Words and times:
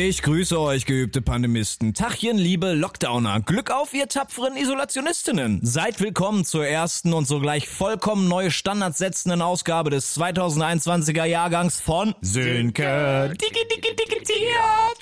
Ich 0.00 0.22
grüße 0.22 0.60
euch, 0.60 0.86
geübte 0.86 1.20
Pandemisten. 1.20 1.92
Tachchen, 1.92 2.38
liebe 2.38 2.72
Lockdowner. 2.72 3.40
Glück 3.40 3.72
auf, 3.72 3.92
ihr 3.94 4.06
tapferen 4.06 4.56
Isolationistinnen. 4.56 5.58
Seid 5.64 6.00
willkommen 6.00 6.44
zur 6.44 6.64
ersten 6.64 7.12
und 7.12 7.26
sogleich 7.26 7.68
vollkommen 7.68 8.28
neue 8.28 8.52
Standards 8.52 8.98
setzenden 8.98 9.42
Ausgabe 9.42 9.90
des 9.90 10.16
2021er 10.16 11.24
Jahrgangs 11.24 11.80
von 11.80 12.14
Sönke. 12.20 13.34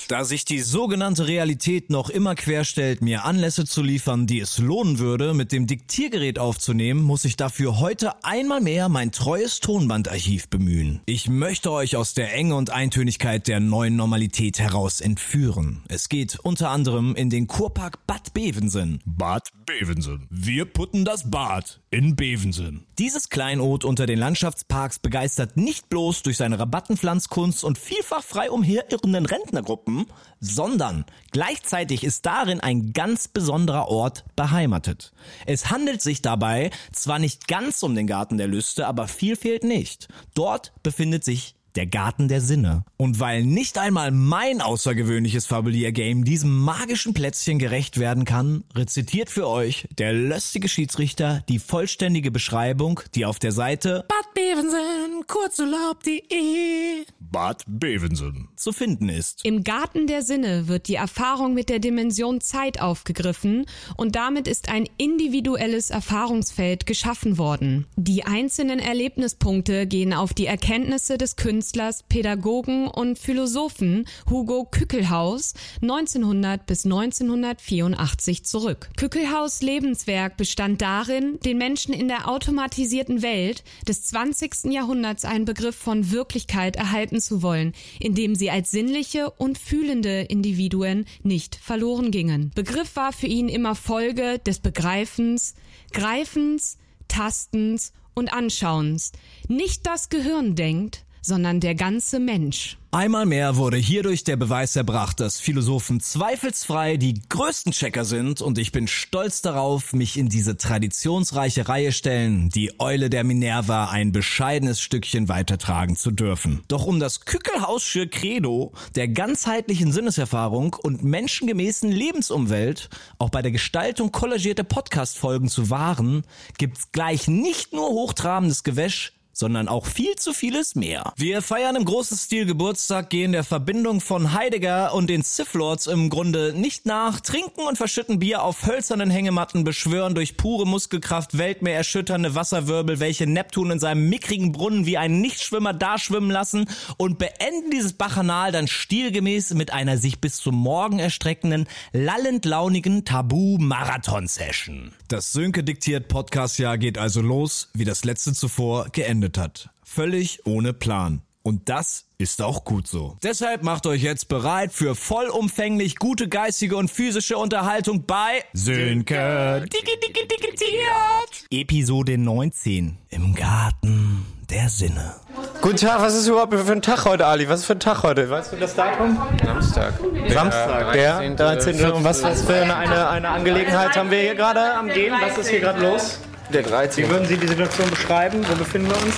Da 0.08 0.24
sich 0.24 0.46
die 0.46 0.60
sogenannte 0.60 1.28
Realität 1.28 1.90
noch 1.90 2.08
immer 2.08 2.34
querstellt, 2.34 3.02
mir 3.02 3.26
Anlässe 3.26 3.66
zu 3.66 3.82
liefern, 3.82 4.26
die 4.26 4.40
es 4.40 4.56
lohnen 4.56 4.98
würde, 4.98 5.34
mit 5.34 5.52
dem 5.52 5.66
Diktiergerät 5.66 6.38
aufzunehmen, 6.38 7.02
muss 7.02 7.26
ich 7.26 7.36
dafür 7.36 7.80
heute 7.80 8.24
einmal 8.24 8.62
mehr 8.62 8.88
mein 8.88 9.12
treues 9.12 9.60
Tonbandarchiv 9.60 10.48
bemühen. 10.48 11.02
Ich 11.04 11.28
möchte 11.28 11.70
euch 11.70 11.96
aus 11.96 12.14
der 12.14 12.32
Enge 12.32 12.54
und 12.54 12.70
Eintönigkeit 12.70 13.46
der 13.46 13.60
neuen 13.60 13.96
Normalität 13.96 14.58
heraus 14.58 14.85
heraus 14.86 15.00
entführen. 15.00 15.82
Es 15.88 16.08
geht 16.08 16.38
unter 16.40 16.70
anderem 16.70 17.16
in 17.16 17.28
den 17.28 17.48
Kurpark 17.48 18.06
Bad 18.06 18.32
Bevensen. 18.34 19.00
Bad 19.04 19.48
Bevensen. 19.66 20.28
Wir 20.30 20.64
putten 20.64 21.04
das 21.04 21.28
Bad 21.28 21.80
in 21.90 22.14
Bevensen. 22.14 22.86
Dieses 22.98 23.28
Kleinod 23.28 23.84
unter 23.84 24.06
den 24.06 24.18
Landschaftsparks 24.18 25.00
begeistert 25.00 25.56
nicht 25.56 25.88
bloß 25.88 26.22
durch 26.22 26.36
seine 26.36 26.60
Rabattenpflanzkunst 26.60 27.64
und 27.64 27.78
vielfach 27.78 28.22
frei 28.22 28.48
umherirrenden 28.48 29.26
Rentnergruppen, 29.26 30.06
sondern 30.38 31.04
gleichzeitig 31.32 32.04
ist 32.04 32.24
darin 32.24 32.60
ein 32.60 32.92
ganz 32.92 33.26
besonderer 33.26 33.88
Ort 33.88 34.24
beheimatet. 34.36 35.12
Es 35.46 35.68
handelt 35.70 36.00
sich 36.00 36.22
dabei 36.22 36.70
zwar 36.92 37.18
nicht 37.18 37.48
ganz 37.48 37.82
um 37.82 37.96
den 37.96 38.06
Garten 38.06 38.38
der 38.38 38.46
Lüste, 38.46 38.86
aber 38.86 39.08
viel 39.08 39.34
fehlt 39.34 39.64
nicht. 39.64 40.06
Dort 40.34 40.72
befindet 40.84 41.24
sich 41.24 41.56
der 41.76 41.86
Garten 41.86 42.28
der 42.28 42.40
Sinne. 42.40 42.84
Und 42.96 43.20
weil 43.20 43.44
nicht 43.44 43.78
einmal 43.78 44.10
mein 44.10 44.60
außergewöhnliches 44.60 45.46
Fabuliergame 45.46 46.24
diesem 46.24 46.56
magischen 46.58 47.14
Plätzchen 47.14 47.58
gerecht 47.58 47.98
werden 47.98 48.24
kann, 48.24 48.64
rezitiert 48.74 49.30
für 49.30 49.46
euch 49.46 49.86
der 49.98 50.12
löstige 50.12 50.68
Schiedsrichter 50.68 51.42
die 51.48 51.58
vollständige 51.58 52.30
Beschreibung, 52.30 53.00
die 53.14 53.26
auf 53.26 53.38
der 53.38 53.52
Seite 53.52 54.04
Bad 54.08 54.34
Bevensen, 54.34 55.26
kurzurlaub.de 55.26 57.04
Bad 57.20 57.64
Bevensen 57.66 58.48
zu 58.56 58.72
finden 58.72 59.08
ist. 59.08 59.44
Im 59.44 59.64
Garten 59.64 60.06
der 60.06 60.22
Sinne 60.22 60.68
wird 60.68 60.88
die 60.88 60.94
Erfahrung 60.94 61.54
mit 61.54 61.68
der 61.68 61.78
Dimension 61.78 62.40
Zeit 62.40 62.80
aufgegriffen 62.80 63.66
und 63.96 64.16
damit 64.16 64.48
ist 64.48 64.68
ein 64.68 64.88
individuelles 64.96 65.90
Erfahrungsfeld 65.90 66.86
geschaffen 66.86 67.36
worden. 67.36 67.86
Die 67.96 68.24
einzelnen 68.24 68.78
Erlebnispunkte 68.78 69.86
gehen 69.86 70.12
auf 70.14 70.32
die 70.32 70.46
Erkenntnisse 70.46 71.18
des 71.18 71.36
Künstlers, 71.36 71.65
Pädagogen 72.08 72.88
und 72.88 73.18
Philosophen 73.18 74.06
Hugo 74.28 74.64
Kückelhaus 74.64 75.54
1900 75.82 76.66
bis 76.66 76.84
1984 76.84 78.44
zurück. 78.44 78.88
Kückelhaus 78.96 79.62
Lebenswerk 79.62 80.36
bestand 80.36 80.82
darin, 80.82 81.38
den 81.44 81.58
Menschen 81.58 81.94
in 81.94 82.08
der 82.08 82.28
automatisierten 82.28 83.22
Welt 83.22 83.64
des 83.88 84.04
20. 84.04 84.72
Jahrhunderts 84.72 85.24
einen 85.24 85.44
Begriff 85.44 85.76
von 85.76 86.10
Wirklichkeit 86.10 86.76
erhalten 86.76 87.20
zu 87.20 87.42
wollen, 87.42 87.72
indem 88.00 88.34
sie 88.34 88.50
als 88.50 88.70
sinnliche 88.70 89.30
und 89.30 89.58
fühlende 89.58 90.22
Individuen 90.22 91.06
nicht 91.22 91.56
verloren 91.56 92.10
gingen. 92.10 92.50
Begriff 92.54 92.96
war 92.96 93.12
für 93.12 93.26
ihn 93.26 93.48
immer 93.48 93.74
Folge 93.74 94.38
des 94.38 94.60
Begreifens, 94.60 95.54
Greifens, 95.92 96.78
Tastens 97.08 97.92
und 98.14 98.32
Anschauens. 98.32 99.12
Nicht 99.48 99.86
das 99.86 100.08
Gehirn 100.08 100.54
denkt, 100.56 101.05
sondern 101.26 101.60
der 101.60 101.74
ganze 101.74 102.20
Mensch. 102.20 102.78
Einmal 102.92 103.26
mehr 103.26 103.56
wurde 103.56 103.76
hierdurch 103.76 104.24
der 104.24 104.36
Beweis 104.36 104.74
erbracht, 104.74 105.20
dass 105.20 105.38
Philosophen 105.38 106.00
zweifelsfrei 106.00 106.96
die 106.96 107.20
größten 107.28 107.72
Checker 107.72 108.06
sind 108.06 108.40
und 108.40 108.56
ich 108.56 108.72
bin 108.72 108.86
stolz 108.88 109.42
darauf, 109.42 109.92
mich 109.92 110.16
in 110.16 110.30
diese 110.30 110.56
traditionsreiche 110.56 111.68
Reihe 111.68 111.92
stellen, 111.92 112.48
die 112.48 112.80
Eule 112.80 113.10
der 113.10 113.24
Minerva 113.24 113.90
ein 113.90 114.12
bescheidenes 114.12 114.80
Stückchen 114.80 115.28
weitertragen 115.28 115.96
zu 115.96 116.10
dürfen. 116.10 116.62
Doch 116.68 116.86
um 116.86 116.98
das 116.98 117.26
Kückelhausche 117.26 118.06
Credo 118.06 118.72
der 118.94 119.08
ganzheitlichen 119.08 119.92
Sinneserfahrung 119.92 120.74
und 120.80 121.04
menschengemäßen 121.04 121.90
Lebensumwelt 121.90 122.88
auch 123.18 123.28
bei 123.28 123.42
der 123.42 123.52
Gestaltung 123.52 124.10
kollagierter 124.10 124.64
Podcast-Folgen 124.64 125.48
zu 125.48 125.68
wahren, 125.68 126.22
gibt's 126.56 126.92
gleich 126.92 127.28
nicht 127.28 127.74
nur 127.74 127.90
hochtrabendes 127.90 128.62
Gewäsch, 128.62 129.15
sondern 129.36 129.68
auch 129.68 129.84
viel 129.84 130.16
zu 130.16 130.32
vieles 130.32 130.74
mehr. 130.74 131.12
Wir 131.16 131.42
feiern 131.42 131.76
im 131.76 131.84
großen 131.84 132.16
Stil 132.16 132.46
Geburtstag, 132.46 133.10
gehen 133.10 133.32
der 133.32 133.44
Verbindung 133.44 134.00
von 134.00 134.32
Heidegger 134.32 134.94
und 134.94 135.10
den 135.10 135.22
Sith 135.22 135.52
Lords 135.52 135.86
im 135.86 136.08
Grunde 136.08 136.54
nicht 136.56 136.86
nach, 136.86 137.20
trinken 137.20 137.60
und 137.68 137.76
verschütten 137.76 138.18
Bier 138.18 138.42
auf 138.42 138.66
hölzernen 138.66 139.10
Hängematten, 139.10 139.62
beschwören 139.62 140.14
durch 140.14 140.38
pure 140.38 140.66
Muskelkraft 140.66 141.36
Weltmeer 141.36 141.84
Wasserwirbel, 141.84 142.98
welche 142.98 143.26
Neptun 143.26 143.72
in 143.72 143.78
seinem 143.78 144.08
mickrigen 144.08 144.52
Brunnen 144.52 144.86
wie 144.86 144.96
ein 144.96 145.20
Nichtschwimmer 145.20 145.74
daschwimmen 145.74 146.30
lassen 146.30 146.66
und 146.96 147.18
beenden 147.18 147.70
dieses 147.70 147.92
Bacchanal 147.92 148.52
dann 148.52 148.68
stilgemäß 148.68 149.52
mit 149.52 149.70
einer 149.70 149.98
sich 149.98 150.18
bis 150.18 150.38
zum 150.38 150.54
Morgen 150.54 150.98
erstreckenden, 150.98 151.66
lallend 151.92 152.46
launigen 152.46 153.04
Tabu-Marathon-Session. 153.04 154.92
Das 155.08 155.32
Sönke 155.32 155.62
diktiert 155.62 156.08
Podcast-Jahr 156.08 156.78
geht 156.78 156.96
also 156.96 157.20
los, 157.20 157.68
wie 157.74 157.84
das 157.84 158.04
letzte 158.04 158.32
zuvor 158.32 158.86
geendet 158.92 159.25
hat. 159.34 159.70
Völlig 159.82 160.46
ohne 160.46 160.72
Plan. 160.72 161.22
Und 161.42 161.68
das 161.68 162.06
ist 162.18 162.42
auch 162.42 162.64
gut 162.64 162.88
so. 162.88 163.16
Deshalb 163.22 163.62
macht 163.62 163.86
euch 163.86 164.02
jetzt 164.02 164.26
bereit 164.26 164.72
für 164.72 164.96
vollumfänglich 164.96 165.96
gute 165.96 166.28
geistige 166.28 166.76
und 166.76 166.90
physische 166.90 167.38
Unterhaltung 167.38 168.04
bei 168.04 168.42
Sönke 168.52 169.64
Dicke 169.72 169.96
Dicke 170.02 170.26
Diktiert. 170.26 171.46
Episode 171.52 172.18
19 172.18 172.98
im 173.10 173.34
Garten 173.34 174.26
der 174.50 174.68
Sinne. 174.68 175.14
Guten 175.60 175.76
Tag, 175.76 176.00
was 176.00 176.14
ist 176.14 176.26
überhaupt 176.26 176.54
für 176.54 176.72
ein 176.72 176.82
Tag 176.82 177.04
heute, 177.04 177.26
Ali? 177.26 177.48
Was 177.48 177.60
ist 177.60 177.66
für 177.66 177.74
ein 177.74 177.80
Tag 177.80 178.02
heute? 178.02 178.28
Weißt 178.28 178.52
du 178.52 178.56
das 178.56 178.74
Datum? 178.74 179.16
Samstag. 179.44 179.94
Samstag, 180.28 180.92
der 180.92 181.18
13. 181.18 181.36
13. 181.36 181.90
Und 181.92 182.04
was, 182.04 182.22
was 182.22 182.42
für 182.42 182.54
eine, 182.54 182.76
eine, 182.76 183.08
eine 183.08 183.28
Angelegenheit 183.28 183.96
haben 183.96 184.10
wir 184.10 184.20
hier 184.20 184.34
gerade 184.34 184.74
am 184.74 184.88
Gehen? 184.88 185.14
Was 185.20 185.38
ist 185.38 185.48
hier 185.48 185.60
gerade 185.60 185.80
los? 185.80 186.18
Der 186.52 186.64
Wie 186.64 186.68
13. 186.68 187.10
würden 187.10 187.26
Sie 187.26 187.36
die 187.36 187.48
Situation 187.48 187.90
beschreiben? 187.90 188.44
Wo 188.48 188.54
befinden 188.54 188.88
wir 188.88 188.96
uns? 188.96 189.14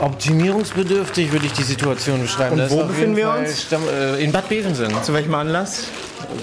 Optimierungsbedürftig 0.00 1.32
würde 1.32 1.46
ich 1.46 1.52
die 1.52 1.62
Situation 1.62 2.22
beschreiben. 2.22 2.52
Und 2.52 2.58
Das 2.58 2.70
wo 2.70 2.84
befinden 2.84 3.16
wir 3.16 3.26
Fall 3.28 3.40
uns? 3.40 3.62
Stamm, 3.62 3.82
äh, 3.88 4.22
in 4.22 4.32
Bad 4.32 4.48
Bevensen. 4.48 4.90
Zu 5.02 5.12
welchem 5.14 5.34
Anlass? 5.34 5.84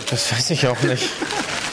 Das 0.09 0.31
weiß 0.31 0.50
ich 0.51 0.67
auch 0.67 0.81
nicht. 0.81 1.09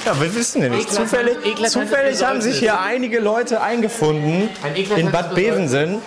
Ja, 0.05 0.21
wir 0.21 0.35
wissen 0.35 0.61
ja 0.61 0.69
nicht. 0.69 0.89
Eklatant- 0.91 1.09
Zufällig, 1.09 1.69
zufällig 1.69 2.25
haben 2.25 2.41
sich 2.41 2.59
hier 2.59 2.81
einige 2.81 3.21
Leute 3.21 3.61
eingefunden 3.63 4.49
in 4.97 5.13
Bad 5.13 5.37
Bevensen. 5.37 5.99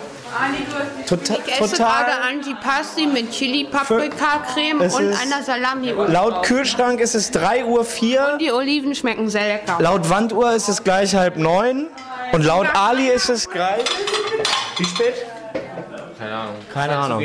Total, 1.06 1.38
Ich 1.46 1.60
esse 1.60 1.76
total 1.76 2.04
gerade 2.04 2.22
Antipasti 2.22 3.06
mit 3.06 3.30
Chili-Paprika-Creme 3.30 4.80
und 4.80 5.20
einer 5.20 5.42
salami 5.42 5.90
Laut 6.08 6.42
Kühlschrank 6.42 7.00
ist 7.00 7.14
es 7.14 7.30
3 7.30 7.64
Uhr 7.64 7.84
4. 7.84 8.38
Die 8.40 8.52
Oliven 8.52 8.94
schmecken 8.94 9.28
sehr 9.28 9.46
lecker. 9.46 9.76
Laut 9.80 10.08
Wanduhr 10.10 10.52
ist 10.52 10.68
es 10.68 10.82
gleich 10.82 11.14
halb 11.14 11.36
neun. 11.36 11.88
Und 12.32 12.44
laut 12.44 12.66
Ali 12.74 13.08
ist 13.08 13.28
es 13.28 13.48
gleich. 13.48 13.84
Wie 14.76 14.84
spät? 14.84 15.14
Keine 16.18 16.34
Ahnung. 16.34 16.54
Keine 16.72 16.96
Ahnung. 16.96 17.24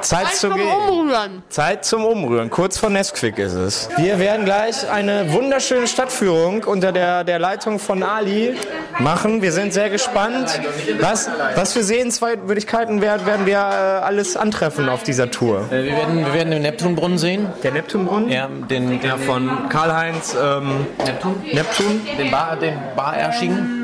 Zeit 0.00 0.28
zu 0.34 0.48
Zum 0.48 0.56
gehen. 0.56 0.68
Umrühren. 0.68 1.42
Zeit 1.48 1.84
zum 1.84 2.04
Umrühren. 2.04 2.50
Kurz 2.50 2.78
vor 2.78 2.90
Nesquik 2.90 3.38
ist 3.38 3.54
es. 3.54 3.88
Wir 3.96 4.18
werden 4.18 4.44
gleich 4.44 4.88
eine 4.88 5.32
wunderschöne 5.32 5.88
Stadtführung 5.88 6.64
unter 6.64 6.92
der, 6.92 7.24
der 7.24 7.38
Leitung 7.38 7.78
von 7.78 8.02
Ali 8.02 8.54
machen. 9.00 9.42
Wir 9.42 9.52
sind 9.52 9.72
sehr 9.72 9.90
gespannt. 9.90 10.60
Was, 11.00 11.28
was 11.54 11.72
für 11.72 11.82
Sehenswürdigkeiten 11.82 13.00
werden, 13.00 13.26
werden 13.26 13.46
wir 13.46 13.56
äh, 13.56 13.58
alles 13.58 14.36
antreffen 14.36 14.88
auf 14.88 15.02
dieser 15.02 15.30
Tour? 15.30 15.66
Äh, 15.70 15.84
wir, 15.84 15.96
werden, 15.96 16.24
wir 16.24 16.34
werden 16.34 16.50
den 16.50 16.62
Neptunbrunnen 16.62 17.18
sehen. 17.18 17.46
Der 17.62 17.72
Neptunbrunnen? 17.72 18.28
Ja, 18.28 18.48
den, 18.48 19.00
den 19.00 19.18
Von 19.18 19.68
Karl-Heinz 19.68 20.36
ähm, 20.40 20.86
Neptun. 21.04 21.42
Neptun. 21.52 22.00
Den 22.18 22.30
Bar, 22.30 22.56
den 22.56 22.74
Barerschigen. 22.94 23.77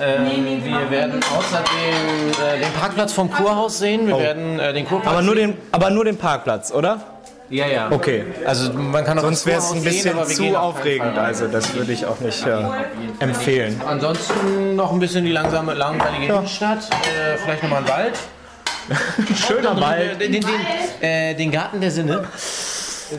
Ähm, 0.00 0.64
wir 0.64 0.90
werden 0.90 1.20
außerdem 1.36 2.30
äh, 2.30 2.60
den 2.60 2.72
Parkplatz 2.72 3.12
vom 3.12 3.30
Kurhaus 3.30 3.78
sehen. 3.78 4.06
Wir 4.06 4.18
werden 4.18 4.58
äh, 4.58 4.72
den 4.72 4.86
Kurplatz. 4.86 5.12
Aber 5.12 5.22
nur 5.22 5.34
den, 5.34 5.56
aber 5.72 5.90
nur 5.90 6.04
den 6.04 6.16
Parkplatz, 6.16 6.72
oder? 6.72 7.00
Ja, 7.50 7.66
ja. 7.66 7.90
Okay. 7.90 8.24
Also 8.44 8.72
man 8.72 9.04
kann 9.04 9.18
auch 9.18 9.22
Sonst 9.22 9.40
das 9.40 9.46
wäre 9.46 9.58
es 9.58 9.64
Kurhaus 9.64 9.78
ein 9.78 9.84
bisschen 9.84 10.02
sehen, 10.02 10.16
aber 10.16 10.28
wir 10.28 10.36
gehen 10.36 10.52
zu 10.52 10.58
auf 10.58 10.74
keinen 10.74 10.78
aufregend. 10.78 11.14
Fall. 11.14 11.24
Also 11.24 11.46
das 11.46 11.74
würde 11.74 11.92
ich 11.92 12.06
auch 12.06 12.20
nicht 12.20 12.46
äh, 12.46 12.62
empfehlen. 13.20 13.80
Ansonsten 13.86 14.76
noch 14.76 14.92
ein 14.92 14.98
bisschen 14.98 15.24
die 15.24 15.32
langsame, 15.32 15.74
langweilige 15.74 16.32
Innenstadt. 16.32 16.88
Äh, 16.90 17.36
vielleicht 17.36 17.62
nochmal 17.62 17.82
ein 17.82 17.88
Wald. 17.88 18.18
Schöner 19.46 19.80
Wald. 19.80 20.20
Den, 20.20 20.32
den, 20.32 20.42
den, 20.42 21.08
äh, 21.08 21.34
den 21.34 21.50
Garten 21.50 21.80
der 21.80 21.90
Sinne. 21.90 22.24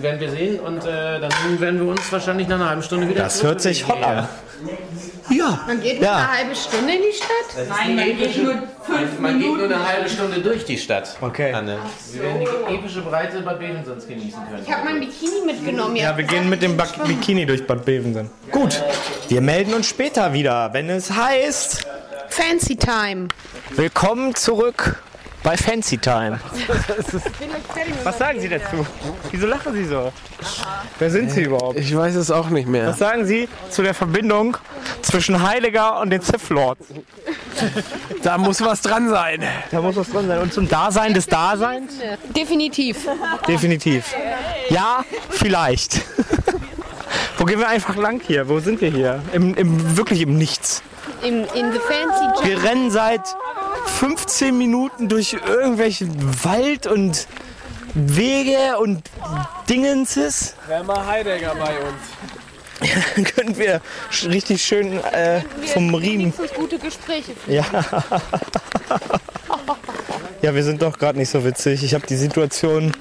Werden 0.02 0.20
wir 0.20 0.30
sehen 0.32 0.60
und 0.60 0.80
äh, 0.86 1.20
dann 1.20 1.32
werden 1.60 1.80
wir 1.82 1.88
uns 1.92 2.12
wahrscheinlich 2.12 2.48
nach 2.48 2.56
einer 2.56 2.70
halben 2.70 2.84
Stunde 2.84 3.08
wieder 3.10 3.24
Das 3.24 3.42
hört 3.44 3.62
sich 3.62 3.88
hot 3.88 4.02
an. 4.04 4.28
Ja. 5.30 5.60
Man 5.68 5.82
geht 5.82 6.00
nur 6.00 6.10
Ja. 6.10 6.18
eine 6.18 6.32
halbe 6.38 6.56
Stunde 6.56 6.94
in 6.94 7.02
die 7.02 7.16
Stadt. 7.16 7.68
Nein, 7.70 7.96
man 7.96 8.06
geht 8.18 8.44
nur 8.44 8.54
fünf 8.84 9.20
man, 9.20 9.22
man 9.34 9.40
geht 9.40 9.48
nur 9.58 9.64
eine 9.66 9.88
halbe 9.88 10.10
Stunde 10.10 10.40
durch 10.40 10.66
die 10.66 10.78
Stadt. 10.78 11.16
Okay. 11.22 11.52
Anne. 11.54 11.78
Wir 12.12 12.22
werden 12.24 12.40
die 12.70 12.76
epische 12.76 13.02
Breite 13.02 13.42
Bad 13.42 13.60
Bevensen 13.60 13.96
genießen 14.08 14.40
können. 14.50 14.64
Ich 14.66 14.72
habe 14.72 14.86
mein 14.86 15.00
Bikini 15.00 15.46
mitgenommen. 15.46 15.96
Ja, 15.96 16.16
wir 16.16 16.24
gehen 16.24 16.48
mit 16.50 16.62
dem 16.62 16.78
Bak- 16.78 17.04
Bikini 17.06 17.46
durch 17.46 17.66
Bad 17.68 17.84
Bevensen. 17.86 18.30
Gut, 18.52 18.82
wir 19.28 19.42
melden 19.42 19.74
uns 19.74 19.88
später 19.88 20.32
wieder, 20.34 20.70
wenn 20.74 20.90
es 20.90 21.12
heißt, 21.12 21.86
Fancy 22.30 22.76
Time. 22.76 23.28
willkommen 23.72 24.36
zurück 24.36 25.02
bei 25.46 25.56
Fancy 25.56 25.98
Time. 25.98 26.40
Was 28.04 28.18
sagen 28.18 28.42
Sie 28.42 28.50
dazu? 28.50 28.86
Wieso 29.32 29.46
lachen 29.46 29.74
Sie 29.74 29.86
so? 29.86 30.12
Wer 30.98 31.12
sind 31.12 31.30
Sie 31.32 31.44
überhaupt? 31.44 31.78
Ich 31.78 31.96
weiß 31.96 32.16
es 32.16 32.32
auch 32.32 32.50
nicht 32.50 32.68
mehr. 32.68 32.88
Was 32.88 32.98
sagen 32.98 33.26
Sie 33.26 33.48
zu 33.70 33.84
der 33.84 33.94
Verbindung 33.94 34.58
zwischen 35.04 35.48
Heiliger 35.48 36.02
und 36.02 36.10
den 36.10 36.22
Sith 36.22 36.50
Lords? 36.50 36.88
Da 38.24 38.40
muss 38.40 38.60
was 38.62 38.82
dran 38.82 39.08
sein. 39.08 39.44
Da 39.70 39.82
muss 39.82 39.96
was 39.96 40.10
drin 40.10 40.28
sein. 40.28 40.42
Und 40.42 40.52
zum 40.52 40.68
Dasein 40.68 41.14
des 41.14 41.28
Daseins? 41.28 41.94
Definitiv. 42.36 43.08
Definitiv. 43.48 44.16
Ja, 44.70 45.06
vielleicht. 45.30 46.02
Wo 47.38 47.46
gehen 47.46 47.60
wir 47.60 47.68
einfach 47.68 47.96
lang 47.98 48.20
hier? 48.26 48.50
Wo 48.50 48.60
sind 48.60 48.82
wir 48.82 48.90
hier? 48.90 49.22
Im, 49.32 49.54
im, 49.54 49.96
wirklich 49.96 50.22
im 50.22 50.38
Nichts. 50.38 50.82
In, 51.22 51.44
in 51.54 51.72
the 51.72 51.80
Fancy. 51.80 52.48
Wir 52.48 52.64
rennen 52.64 52.90
seit 52.90 53.22
15 53.96 54.58
Minuten 54.58 55.08
durch 55.08 55.38
irgendwelchen 55.48 56.44
Wald 56.44 56.86
und 56.86 57.28
Wege 57.94 58.78
und 58.78 59.02
Dingenses. 59.70 60.54
Wäre 60.68 60.84
mal 60.84 61.06
Heidegger 61.06 61.56
bei 61.56 61.78
uns. 61.80 62.94
Dann 63.16 63.24
können 63.36 63.58
wir 63.58 63.80
richtig 64.26 64.66
schön 64.66 65.02
äh, 65.14 65.40
vom 65.74 65.96
Riemen. 65.96 66.34
Gute 66.56 66.78
Gespräche. 66.78 67.32
Ja. 67.48 67.64
ja, 70.42 70.54
wir 70.54 70.64
sind 70.66 70.82
doch 70.82 71.00
gerade 71.00 71.18
nicht 71.18 71.30
so 71.30 71.46
witzig. 71.46 71.82
Ich 71.82 71.94
habe 71.94 72.06
die 72.06 72.18
Situation 72.18 72.92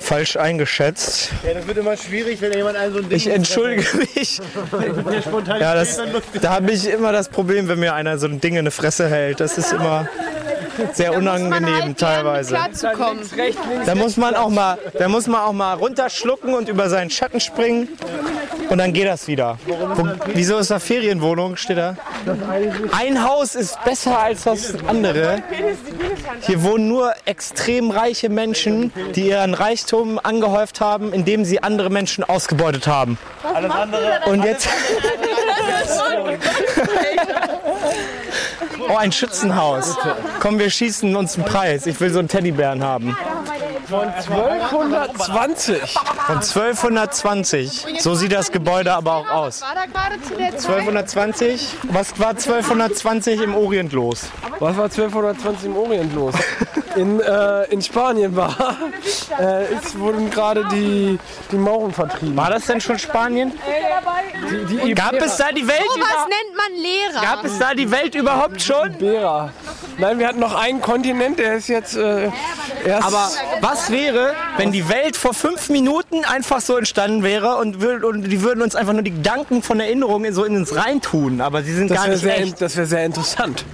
falsch 0.00 0.36
eingeschätzt. 0.36 1.30
Ja, 1.46 1.54
das 1.54 1.66
wird 1.66 1.76
immer 1.76 1.96
schwierig, 1.96 2.40
wenn 2.40 2.52
jemand 2.52 2.76
einen 2.76 2.92
so 2.92 2.98
ein 2.98 3.08
Ding 3.08 3.16
Ich 3.16 3.26
entschuldige 3.26 3.86
mich. 3.96 4.40
Ja, 5.60 5.74
das, 5.74 6.00
da 6.40 6.54
habe 6.54 6.72
ich 6.72 6.88
immer 6.88 7.12
das 7.12 7.28
Problem, 7.28 7.68
wenn 7.68 7.78
mir 7.78 7.94
einer 7.94 8.18
so 8.18 8.26
ein 8.26 8.40
Ding 8.40 8.54
in 8.54 8.60
eine 8.60 8.70
Fresse 8.70 9.08
hält. 9.08 9.40
Das 9.40 9.58
ist 9.58 9.72
immer 9.72 10.08
sehr 10.92 11.16
unangenehm 11.16 11.96
teilweise. 11.96 12.54
Klarzukommen. 12.54 13.22
Da 13.86 13.94
muss 13.94 14.16
man 14.16 14.34
auch 14.34 14.48
mal, 14.48 14.78
da 14.98 15.08
muss 15.08 15.26
man 15.26 15.40
auch 15.40 15.52
mal 15.52 15.74
runterschlucken 15.74 16.54
und 16.54 16.68
über 16.68 16.88
seinen 16.88 17.10
Schatten 17.10 17.40
springen 17.40 17.88
und 18.68 18.78
dann 18.78 18.92
geht 18.92 19.06
das 19.06 19.26
wieder. 19.26 19.58
Wo, 19.66 20.08
wieso 20.34 20.58
ist 20.58 20.70
da 20.70 20.78
Ferienwohnung? 20.78 21.56
Steht 21.56 21.78
da? 21.78 21.96
Ein 22.92 23.24
Haus 23.24 23.54
ist 23.54 23.82
besser 23.84 24.18
als 24.18 24.44
das 24.44 24.74
andere. 24.86 25.42
Hier 26.40 26.62
wohnen 26.62 26.88
nur 26.88 27.12
extrem 27.24 27.90
reiche 27.90 28.28
Menschen, 28.28 28.92
die 29.14 29.28
ihren 29.28 29.54
Reichtum 29.54 30.20
angehäuft 30.22 30.80
haben, 30.80 31.12
indem 31.12 31.44
sie 31.44 31.62
andere 31.62 31.90
Menschen 31.90 32.24
ausgebeutet 32.24 32.86
haben. 32.86 33.18
Und 34.26 34.44
jetzt. 34.44 34.68
Oh, 38.90 38.96
ein 38.96 39.12
Schützenhaus. 39.12 39.96
Komm, 40.40 40.58
wir 40.58 40.68
schießen 40.68 41.14
uns 41.14 41.36
einen 41.36 41.44
Preis. 41.44 41.86
Ich 41.86 42.00
will 42.00 42.10
so 42.10 42.18
einen 42.18 42.28
Teddybären 42.28 42.82
haben. 42.82 43.16
1220. 43.90 45.94
Von 46.76 46.98
1220. 46.98 48.00
So 48.00 48.14
sieht 48.14 48.32
das 48.32 48.52
Gebäude 48.52 48.92
aber 48.92 49.16
auch 49.16 49.30
aus. 49.30 49.62
War 49.62 49.74
da 49.74 49.86
gerade 49.86 50.20
zu 50.22 50.36
der 50.36 50.56
Zeit? 50.56 50.70
1220? 50.70 51.74
Was 51.84 52.18
war 52.18 52.30
1220 52.30 53.42
im 53.42 53.54
Orient 53.54 53.92
los? 53.92 54.22
Was 54.58 54.76
war 54.76 54.84
1220 54.84 55.66
im 55.66 55.76
Orient 55.76 56.14
los? 56.14 56.34
In, 56.96 57.20
äh, 57.20 57.64
in 57.64 57.82
Spanien 57.82 58.34
war, 58.34 58.54
äh, 59.38 59.64
es 59.74 59.98
wurden 59.98 60.30
gerade 60.30 60.64
die, 60.72 61.18
die 61.52 61.56
Mauren 61.56 61.92
vertrieben. 61.92 62.36
War 62.36 62.50
das 62.50 62.66
denn 62.66 62.80
schon 62.80 62.98
Spanien? 62.98 63.52
Die, 64.68 64.76
die 64.76 64.94
Gab 64.94 65.14
es 65.14 65.36
da 65.36 65.52
die 65.52 65.66
Welt? 65.66 65.78
Was 65.88 65.96
Über 65.96 66.06
nennt 66.06 66.56
man 66.56 66.82
Lehrer? 66.82 67.22
Gab 67.22 67.44
es 67.44 67.58
da 67.58 67.74
die 67.74 67.90
Welt 67.90 68.14
überhaupt 68.14 68.60
schon? 68.60 68.94
Iberer. 68.94 69.52
Nein, 69.98 70.18
wir 70.18 70.28
hatten 70.28 70.40
noch 70.40 70.54
einen 70.54 70.80
Kontinent, 70.80 71.38
der 71.38 71.54
ist 71.54 71.68
jetzt 71.68 71.94
äh, 71.96 72.30
erst. 72.84 73.06
Aber 73.06 73.30
was 73.60 73.90
wäre, 73.90 74.34
wenn 74.56 74.72
die 74.72 74.88
Welt 74.88 75.16
vor 75.16 75.34
fünf 75.34 75.68
Minuten 75.68 76.24
einfach 76.24 76.60
so 76.60 76.76
entstanden 76.76 77.22
wäre 77.22 77.56
und, 77.56 77.76
wür- 77.82 78.04
und 78.04 78.22
die 78.22 78.42
würden 78.42 78.62
uns 78.62 78.74
einfach 78.74 78.94
nur 78.94 79.02
die 79.02 79.10
Gedanken 79.12 79.62
von 79.62 79.78
Erinnerungen 79.78 80.26
in 80.26 80.34
so 80.34 80.44
in 80.44 80.56
uns 80.56 80.74
reintun, 80.74 81.40
aber 81.40 81.62
sie 81.62 81.74
sind 81.74 81.90
das 81.90 81.98
gar 81.98 82.04
wäre 82.06 82.14
nicht 82.14 82.22
sehr, 82.22 82.40
echt. 82.40 82.60
das 82.60 82.76
wär 82.76 82.86
sehr 82.86 83.04
interessant. 83.04 83.64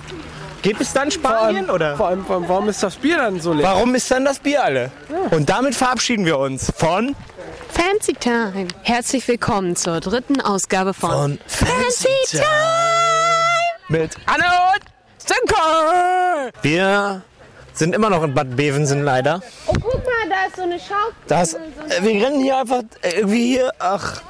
Gibt 0.66 0.80
es 0.80 0.92
dann 0.92 1.12
Spanien 1.12 1.70
oder? 1.70 1.96
Vor 1.96 2.08
allem, 2.08 2.26
vor 2.26 2.34
allem, 2.34 2.48
warum 2.48 2.68
ist 2.68 2.82
das 2.82 2.96
Bier 2.96 3.18
dann 3.18 3.38
so 3.38 3.52
leer? 3.52 3.68
Warum 3.68 3.94
ist 3.94 4.10
dann 4.10 4.24
das 4.24 4.40
Bier 4.40 4.64
alle? 4.64 4.90
Und 5.30 5.48
damit 5.48 5.76
verabschieden 5.76 6.26
wir 6.26 6.40
uns 6.40 6.72
von, 6.76 7.14
Fancy 7.68 8.14
Time. 8.14 8.66
Herzlich 8.82 9.28
willkommen 9.28 9.76
zur 9.76 10.00
dritten 10.00 10.40
Ausgabe 10.40 10.92
von, 10.92 11.08
von 11.08 11.38
Fancy 11.46 12.08
Time. 12.26 12.42
mit 13.90 14.16
Anne 14.26 14.42
und 14.74 14.82
Sönke. 15.18 16.52
Wir 16.62 17.22
sind 17.72 17.94
immer 17.94 18.10
noch 18.10 18.24
in 18.24 18.34
Bad 18.34 18.56
Bevensen 18.56 19.04
leider. 19.04 19.40
Oh, 19.68 19.72
guck 19.72 20.04
mal, 20.04 20.28
da 20.28 20.46
ist 20.48 20.56
so 20.56 20.62
eine 20.62 20.80
Schaukel. 20.80 21.14
Das, 21.28 21.54
äh, 21.54 21.58
wir 22.00 22.26
rennen 22.26 22.42
hier 22.42 22.56
einfach 22.58 22.82
äh, 23.02 23.18
irgendwie 23.18 23.52
hier, 23.52 23.72
ach, 23.78 24.20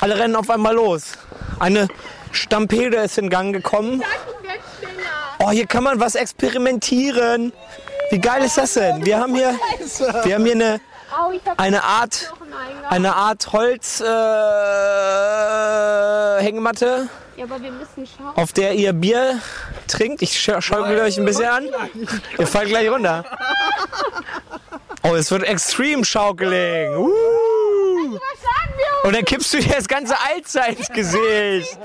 alle 0.00 0.18
rennen 0.18 0.36
auf 0.36 0.50
einmal 0.50 0.74
los. 0.74 1.12
Eine 1.60 1.88
Stampede 2.30 2.98
ist 2.98 3.16
in 3.16 3.30
Gang 3.30 3.54
gekommen. 3.54 4.02
Oh, 5.44 5.50
hier 5.50 5.66
kann 5.66 5.82
man 5.82 5.98
was 5.98 6.14
experimentieren. 6.14 7.52
Wie 8.10 8.20
geil 8.20 8.44
ist 8.44 8.58
das 8.58 8.74
denn? 8.74 9.04
Wir 9.04 9.18
haben 9.18 9.34
hier, 9.34 9.58
wir 10.24 10.34
haben 10.34 10.44
hier 10.44 10.54
eine, 10.54 10.80
eine 11.56 11.82
Art, 11.82 12.32
eine 12.88 13.16
Art 13.16 13.52
Holz 13.52 14.00
äh, 14.00 14.04
Hängematte, 16.42 17.08
Ja, 17.36 17.44
aber 17.44 17.60
wir 17.60 17.72
müssen 17.72 18.06
schauen. 18.06 18.36
auf 18.36 18.52
der 18.52 18.74
ihr 18.74 18.92
Bier 18.92 19.40
trinkt. 19.88 20.22
Ich 20.22 20.40
scha 20.40 20.62
schaukel 20.62 21.00
euch 21.00 21.18
ein 21.18 21.24
bisschen 21.24 21.46
an. 21.46 21.66
Ihr 22.38 22.46
fallt 22.46 22.68
gleich 22.68 22.88
runter. 22.88 23.24
Oh, 25.04 25.16
es 25.16 25.32
wird 25.32 25.42
extrem 25.42 26.04
schaukeling. 26.04 26.96
Uh. 26.96 27.10
Und 29.02 29.16
dann 29.16 29.24
kippst 29.24 29.52
du 29.52 29.58
dir 29.58 29.74
das 29.74 29.88
ganze 29.88 30.14
Alster 30.16 30.68
ins 30.68 30.88
Gesicht. 30.90 31.76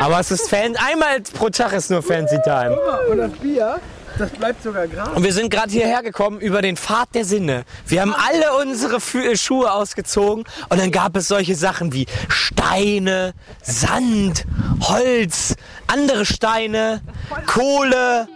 Aber 0.00 0.20
es 0.20 0.30
ist 0.30 0.48
Fan. 0.48 0.76
Einmal 0.76 1.20
pro 1.20 1.48
Tag 1.48 1.72
ist 1.72 1.90
nur 1.90 2.02
Fancy 2.02 2.38
Time. 2.42 2.76
Und 3.10 3.18
das 3.18 3.32
Bier, 3.32 3.80
das 4.18 4.30
bleibt 4.30 4.62
sogar 4.62 4.86
gerade. 4.86 5.10
Und 5.12 5.24
wir 5.24 5.32
sind 5.32 5.50
gerade 5.50 5.70
hierher 5.70 6.02
gekommen 6.02 6.40
über 6.40 6.62
den 6.62 6.76
Pfad 6.76 7.14
der 7.14 7.24
Sinne. 7.24 7.64
Wir 7.86 8.02
haben 8.02 8.14
alle 8.14 8.56
unsere 8.62 8.96
äh, 8.96 9.36
Schuhe 9.36 9.72
ausgezogen 9.72 10.44
und 10.68 10.80
dann 10.80 10.90
gab 10.90 11.16
es 11.16 11.28
solche 11.28 11.54
Sachen 11.54 11.92
wie 11.92 12.06
Steine, 12.28 13.32
Sand, 13.62 14.44
Holz, 14.82 15.54
andere 15.86 16.26
Steine, 16.26 17.00
Kohle. 17.46 18.28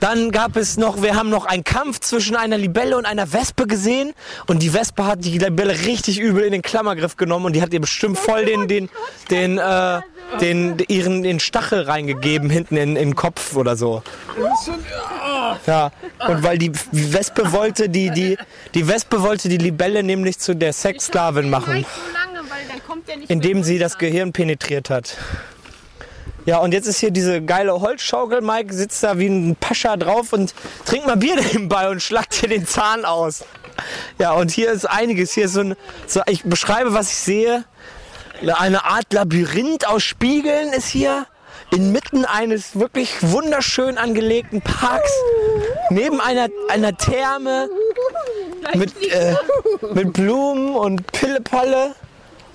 Dann 0.00 0.30
gab 0.30 0.56
es 0.56 0.76
noch, 0.76 1.02
wir 1.02 1.16
haben 1.16 1.30
noch 1.30 1.46
einen 1.46 1.64
Kampf 1.64 2.00
zwischen 2.00 2.36
einer 2.36 2.58
Libelle 2.58 2.96
und 2.96 3.06
einer 3.06 3.32
Wespe 3.32 3.66
gesehen 3.66 4.12
und 4.46 4.62
die 4.62 4.72
Wespe 4.72 5.06
hat 5.06 5.24
die 5.24 5.38
Libelle 5.38 5.72
richtig 5.86 6.20
übel 6.20 6.44
in 6.44 6.52
den 6.52 6.62
Klammergriff 6.62 7.16
genommen 7.16 7.46
und 7.46 7.52
die 7.54 7.62
hat 7.62 7.72
ihr 7.72 7.80
bestimmt 7.80 8.18
voll 8.18 8.44
den, 8.44 8.68
den, 8.68 8.88
den, 9.30 9.58
äh, 9.58 10.00
den, 10.40 10.78
ihren, 10.88 11.22
den 11.22 11.40
Stachel 11.40 11.82
reingegeben 11.82 12.50
hinten 12.50 12.76
in, 12.76 12.90
in 12.96 13.10
den 13.10 13.16
Kopf 13.16 13.56
oder 13.56 13.76
so. 13.76 14.02
Ja, 15.66 15.90
und 16.28 16.42
weil 16.42 16.58
die 16.58 16.72
Wespe 16.92 17.52
wollte 17.52 17.88
die, 17.88 18.10
die, 18.10 18.36
die 18.74 18.88
Wespe 18.88 19.22
wollte 19.22 19.48
die 19.48 19.58
Libelle 19.58 20.02
nämlich 20.02 20.38
zu 20.38 20.54
der 20.54 20.72
Sexsklavin 20.72 21.50
machen, 21.50 21.84
indem 23.28 23.62
sie 23.62 23.78
das. 23.78 23.96
Gehirn 23.98 24.32
penetriert 24.32 24.90
hat. 24.90 25.16
Ja, 26.46 26.58
und 26.58 26.72
jetzt 26.72 26.86
ist 26.86 27.00
hier 27.00 27.10
diese 27.10 27.42
geile 27.42 27.80
Holzschaukel. 27.80 28.40
Mike 28.40 28.72
sitzt 28.72 29.02
da 29.02 29.18
wie 29.18 29.26
ein 29.26 29.56
Pascha 29.56 29.96
drauf 29.96 30.32
und 30.32 30.54
trinkt 30.84 31.06
mal 31.06 31.16
Bier 31.16 31.34
nebenbei 31.52 31.90
und 31.90 32.00
schlagt 32.00 32.34
hier 32.34 32.48
den 32.48 32.66
Zahn 32.66 33.04
aus. 33.04 33.44
Ja, 34.18 34.32
und 34.32 34.52
hier 34.52 34.70
ist 34.70 34.86
einiges. 34.86 35.32
Hier 35.32 35.46
ist 35.46 35.54
so 35.54 35.60
ein, 35.60 35.76
so, 36.06 36.22
ich 36.28 36.44
beschreibe, 36.44 36.94
was 36.94 37.10
ich 37.10 37.18
sehe. 37.18 37.64
Eine 38.58 38.84
Art 38.84 39.12
Labyrinth 39.12 39.88
aus 39.88 40.04
Spiegeln 40.04 40.72
ist 40.72 40.86
hier. 40.86 41.26
Inmitten 41.72 42.24
eines 42.24 42.78
wirklich 42.78 43.16
wunderschön 43.22 43.98
angelegten 43.98 44.62
Parks. 44.62 45.10
Neben 45.90 46.20
einer, 46.20 46.48
einer 46.68 46.96
Therme. 46.96 47.68
Mit, 48.74 48.92
äh, 49.12 49.34
mit 49.92 50.12
Blumen 50.12 50.76
und 50.76 51.10
Pillepalle. 51.10 51.96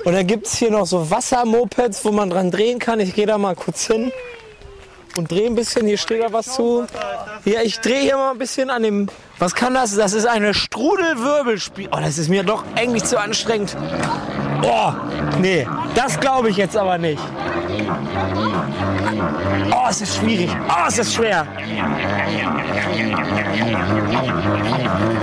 Und 0.03 0.13
dann 0.13 0.25
gibt 0.27 0.48
es 0.48 0.55
hier 0.55 0.72
noch 0.72 0.86
so 0.86 1.10
Wassermopeds, 1.10 2.03
wo 2.05 2.12
man 2.12 2.29
dran 2.29 2.51
drehen 2.51 2.79
kann. 2.79 3.00
Ich 3.00 3.13
gehe 3.13 3.25
da 3.27 3.38
mal 3.38 3.55
kurz 3.55 3.86
hin. 3.86 4.12
und 5.17 5.31
drehe 5.31 5.48
ein 5.48 5.55
bisschen. 5.55 5.88
Hier 5.88 5.98
steht 5.98 6.22
da 6.24 6.31
was 6.31 6.53
zu. 6.53 6.86
Hier, 7.43 7.62
ich 7.63 7.79
drehe 7.79 8.01
hier 8.01 8.15
mal 8.15 8.31
ein 8.31 8.38
bisschen 8.38 8.70
an 8.70 8.84
dem. 8.84 9.08
Was 9.39 9.55
kann 9.55 9.74
das? 9.74 9.96
Das 9.96 10.13
ist 10.13 10.25
eine 10.25 10.53
Strudelwirbelspiel. 10.53 11.89
Oh, 11.91 11.98
das 12.00 12.17
ist 12.17 12.29
mir 12.29 12.43
doch 12.43 12.63
eigentlich 12.75 13.03
zu 13.03 13.20
anstrengend. 13.20 13.75
Oh, 14.63 14.91
nee, 15.39 15.67
das 15.96 16.20
glaube 16.20 16.50
ich 16.50 16.58
jetzt 16.58 16.77
aber 16.77 16.98
nicht. 16.98 17.22
Oh, 19.72 19.88
es 19.89 20.01
ist 20.01 20.17
schwierig. 20.17 20.50
Oh, 20.70 20.88
es 20.88 21.00
ist 21.00 21.13
schwer. 21.13 21.48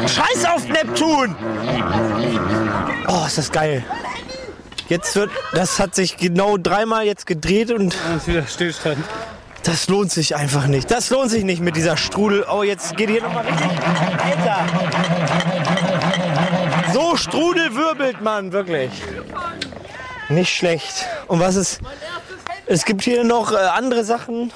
Scheiß 0.06 0.44
auf 0.52 0.66
Neptun! 0.66 1.36
Oh, 3.06 3.24
ist 3.26 3.38
das 3.38 3.52
geil. 3.52 3.84
Jetzt 4.88 5.14
wird, 5.16 5.30
das 5.52 5.78
hat 5.78 5.94
sich 5.94 6.16
genau 6.16 6.56
dreimal 6.56 7.04
jetzt 7.04 7.26
gedreht 7.26 7.70
und 7.70 7.94
Das 7.94 8.22
ist 8.22 8.28
wieder 8.28 8.46
Stillstand. 8.46 9.04
das 9.62 9.88
lohnt 9.88 10.10
sich 10.10 10.34
einfach 10.34 10.66
nicht. 10.66 10.90
Das 10.90 11.10
lohnt 11.10 11.30
sich 11.30 11.44
nicht 11.44 11.60
mit 11.60 11.76
dieser 11.76 11.96
Strudel. 11.98 12.46
Oh, 12.50 12.62
jetzt 12.62 12.96
geht 12.96 13.10
hier 13.10 13.22
nochmal 13.22 13.44
richtig. 13.46 13.66
Alter. 14.24 14.66
So 16.92 17.16
Strudel 17.16 17.74
wirbelt 17.74 18.22
man, 18.22 18.52
wirklich. 18.52 18.90
Nicht 20.30 20.54
schlecht. 20.54 21.06
Und 21.26 21.40
was 21.40 21.56
ist. 21.56 21.80
Es 22.66 22.84
gibt 22.84 23.02
hier 23.02 23.24
noch 23.24 23.52
äh, 23.52 23.56
andere 23.56 24.04
Sachen. 24.04 24.52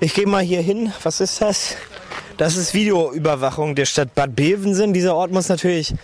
Ich 0.00 0.14
gehe 0.14 0.26
mal 0.26 0.42
hier 0.42 0.62
hin. 0.62 0.92
Was 1.02 1.20
ist 1.20 1.40
das? 1.42 1.76
Das 2.38 2.56
ist 2.56 2.72
Videoüberwachung 2.72 3.74
der 3.74 3.84
Stadt 3.84 4.14
Bad 4.14 4.34
Bevensen. 4.34 4.94
Dieser 4.94 5.14
Ort 5.14 5.30
muss 5.30 5.48
natürlich 5.50 5.94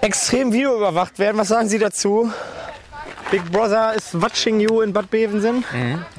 extrem 0.00 0.52
videoüberwacht 0.52 1.18
werden. 1.18 1.38
Was 1.38 1.48
sagen 1.48 1.68
Sie 1.68 1.78
dazu? 1.78 2.30
Big 3.30 3.44
Brother 3.52 3.94
is 3.94 4.08
watching 4.20 4.58
you 4.58 4.80
in 4.80 4.92
Bad 4.92 5.08
Bevensen. 5.08 5.64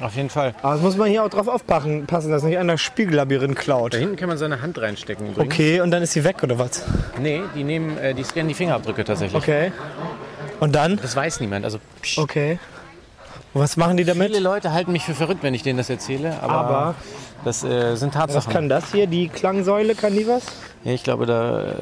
Auf 0.00 0.14
jeden 0.16 0.30
Fall. 0.30 0.54
Aber 0.62 0.74
das 0.74 0.82
muss 0.82 0.96
man 0.96 1.10
hier 1.10 1.22
auch 1.22 1.28
drauf 1.28 1.46
aufpassen, 1.46 2.06
passen, 2.06 2.30
dass 2.30 2.42
nicht 2.42 2.56
einer 2.56 2.78
Spiegellabyrinth 2.78 3.58
klaut. 3.58 3.92
Da 3.92 3.98
hinten 3.98 4.16
kann 4.16 4.30
man 4.30 4.38
seine 4.38 4.62
Hand 4.62 4.80
reinstecken. 4.80 5.28
Übrigens. 5.28 5.52
Okay, 5.52 5.80
und 5.82 5.90
dann 5.90 6.02
ist 6.02 6.12
sie 6.12 6.24
weg 6.24 6.42
oder 6.42 6.58
was? 6.58 6.82
Nee, 7.20 7.42
die 7.54 7.64
nehmen, 7.64 7.98
äh, 7.98 8.14
die 8.14 8.24
scannen 8.24 8.48
die 8.48 8.54
Fingerabdrücke 8.54 9.04
tatsächlich. 9.04 9.42
Okay. 9.42 9.72
Und 10.60 10.74
dann? 10.74 10.96
Das 11.02 11.14
weiß 11.14 11.40
niemand. 11.40 11.66
Also 11.66 11.80
psch. 12.00 12.16
Okay. 12.16 12.58
Und 13.52 13.60
was 13.60 13.76
machen 13.76 13.98
die 13.98 14.04
damit? 14.04 14.28
viele 14.28 14.40
Leute 14.40 14.72
halten 14.72 14.92
mich 14.92 15.04
für 15.04 15.14
verrückt, 15.14 15.42
wenn 15.42 15.52
ich 15.52 15.62
denen 15.62 15.76
das 15.76 15.90
erzähle, 15.90 16.38
aber, 16.40 16.54
Aber 16.54 16.94
das 17.44 17.62
äh, 17.62 17.94
sind 17.96 18.14
was 18.14 18.20
Tatsachen. 18.22 18.52
kann 18.54 18.68
das 18.70 18.90
hier? 18.90 19.06
Die 19.06 19.28
Klangsäule, 19.28 19.94
kann 19.94 20.14
die 20.14 20.26
was? 20.26 20.44
Ja, 20.84 20.92
ich 20.92 21.04
glaube, 21.04 21.26
da 21.26 21.64
äh, 21.64 21.74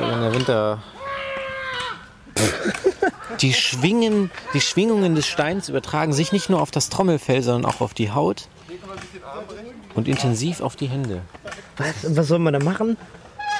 wenn 0.00 0.20
der 0.20 0.34
Winter. 0.34 0.78
Die, 3.40 3.52
Schwingen, 3.52 4.30
die 4.54 4.60
Schwingungen 4.60 5.14
des 5.14 5.26
Steins 5.26 5.68
übertragen 5.68 6.12
sich 6.12 6.32
nicht 6.32 6.50
nur 6.50 6.60
auf 6.60 6.70
das 6.70 6.88
Trommelfell, 6.88 7.42
sondern 7.42 7.70
auch 7.70 7.80
auf 7.80 7.94
die 7.94 8.10
Haut 8.10 8.48
und 9.94 10.08
intensiv 10.08 10.60
auf 10.60 10.76
die 10.76 10.86
Hände. 10.86 11.22
Und 12.02 12.16
was 12.16 12.28
soll 12.28 12.38
man 12.38 12.52
da 12.52 12.60
machen? 12.60 12.96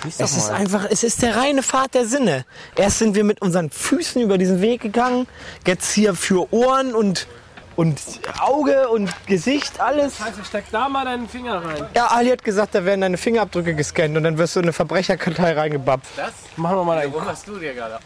Es 0.07 0.21
ist 0.21 0.51
einfach, 0.51 0.87
es 0.89 1.03
ist 1.03 1.23
der 1.23 1.37
reine 1.37 1.63
Pfad 1.63 1.95
der 1.95 2.07
Sinne. 2.07 2.45
Erst 2.77 2.99
sind 2.99 3.15
wir 3.17 3.25
mit 3.25 3.43
unseren 3.43 3.71
Füßen 3.71 4.23
über 4.23 4.39
diesen 4.39 4.61
Weg 4.61 4.81
gegangen, 4.81 5.27
jetzt 5.67 5.93
hier 5.93 6.15
für 6.15 6.53
Ohren 6.53 6.95
und, 6.95 7.27
und 7.79 8.01
Auge 8.41 8.89
und 8.89 9.09
Gesicht, 9.29 9.79
alles. 9.79 10.21
Also 10.21 10.43
steck 10.43 10.65
da 10.73 10.89
mal 10.89 11.05
deinen 11.05 11.29
Finger 11.29 11.65
rein. 11.65 11.87
Ja, 11.95 12.09
Ali 12.09 12.31
hat 12.31 12.43
gesagt, 12.43 12.75
da 12.75 12.85
werden 12.85 13.03
deine 13.03 13.17
Fingerabdrücke 13.17 13.73
gescannt 13.77 14.17
und 14.17 14.25
dann 14.25 14.37
wirst 14.37 14.57
du 14.57 14.61
in 14.61 14.65
eine 14.65 14.73
Verbrecherkartei 14.73 15.53
reingebappt. 15.53 16.05
Machen 16.57 16.77
wir 16.77 16.85
mal 16.85 16.99
einen 16.99 17.13
Wo 17.13 17.25
hast 17.25 17.47
du 17.47 17.57
dir 17.57 17.75
gerade? 17.75 18.01